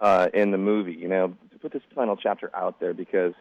uh, 0.00 0.28
in 0.34 0.50
the 0.50 0.58
movie. 0.58 0.92
You 0.94 1.08
know, 1.08 1.34
to 1.50 1.58
put 1.58 1.72
this 1.72 1.82
final 1.94 2.16
chapter 2.16 2.50
out 2.54 2.78
there 2.78 2.92
because 2.92 3.32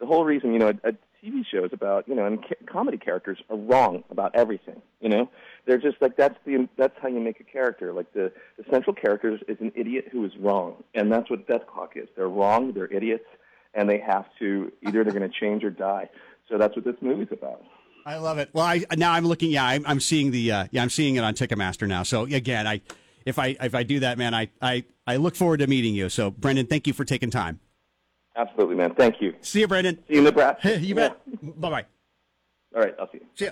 the 0.00 0.06
whole 0.06 0.26
reason, 0.26 0.52
you 0.52 0.58
know, 0.58 0.68
a, 0.68 0.90
a 0.90 0.92
TV 1.24 1.44
shows 1.48 1.70
about, 1.72 2.08
you 2.08 2.14
know, 2.14 2.26
and 2.26 2.42
ca- 2.42 2.56
comedy 2.66 2.98
characters 2.98 3.38
are 3.48 3.56
wrong 3.56 4.02
about 4.10 4.34
everything. 4.34 4.82
You 5.00 5.08
know, 5.08 5.30
they're 5.66 5.78
just 5.78 5.96
like 6.00 6.16
that's 6.16 6.36
the 6.44 6.68
that's 6.76 6.94
how 7.00 7.08
you 7.08 7.20
make 7.20 7.40
a 7.40 7.44
character. 7.44 7.92
Like 7.92 8.12
the 8.12 8.32
the 8.58 8.64
central 8.70 8.94
character 8.94 9.38
is 9.48 9.56
an 9.60 9.72
idiot 9.76 10.06
who 10.10 10.24
is 10.24 10.32
wrong, 10.38 10.82
and 10.94 11.12
that's 11.12 11.30
what 11.30 11.46
Dethklok 11.46 11.96
is. 11.96 12.08
They're 12.16 12.28
wrong. 12.28 12.72
They're 12.72 12.92
idiots, 12.92 13.24
and 13.74 13.88
they 13.88 13.98
have 13.98 14.26
to 14.40 14.72
either 14.82 15.04
they're 15.04 15.12
going 15.12 15.30
to 15.30 15.40
change 15.40 15.62
or 15.64 15.70
die. 15.70 16.08
So 16.48 16.58
that's 16.58 16.74
what 16.74 16.84
this 16.84 16.96
movie's 17.00 17.28
about. 17.30 17.62
I 18.04 18.16
love 18.16 18.38
it. 18.38 18.50
Well, 18.52 18.64
I 18.64 18.84
now 18.96 19.12
I'm 19.12 19.24
looking. 19.24 19.50
Yeah, 19.50 19.64
I'm, 19.64 19.84
I'm 19.86 20.00
seeing 20.00 20.32
the. 20.32 20.50
Uh, 20.50 20.66
yeah, 20.72 20.82
I'm 20.82 20.90
seeing 20.90 21.16
it 21.16 21.24
on 21.24 21.34
Ticketmaster 21.34 21.86
now. 21.86 22.02
So 22.02 22.24
again, 22.24 22.66
I 22.66 22.80
if 23.24 23.38
I 23.38 23.56
if 23.60 23.74
I 23.76 23.84
do 23.84 24.00
that, 24.00 24.18
man, 24.18 24.34
I 24.34 24.50
I 24.60 24.84
I 25.06 25.16
look 25.16 25.36
forward 25.36 25.58
to 25.58 25.68
meeting 25.68 25.94
you. 25.94 26.08
So 26.08 26.32
Brendon, 26.32 26.66
thank 26.66 26.88
you 26.88 26.92
for 26.92 27.04
taking 27.04 27.30
time. 27.30 27.60
Absolutely, 28.36 28.76
man. 28.76 28.94
Thank 28.94 29.20
you. 29.20 29.34
See 29.40 29.60
you, 29.60 29.68
Brendon. 29.68 29.96
See 30.08 30.14
you 30.14 30.18
in 30.18 30.24
Nebraska. 30.24 30.78
you 30.80 30.94
bet. 30.94 31.20
Bye 31.60 31.70
bye. 31.70 31.86
All 32.74 32.80
right, 32.82 32.94
I'll 32.98 33.10
see 33.10 33.18
you. 33.18 33.26
See 33.34 33.44
ya. 33.46 33.50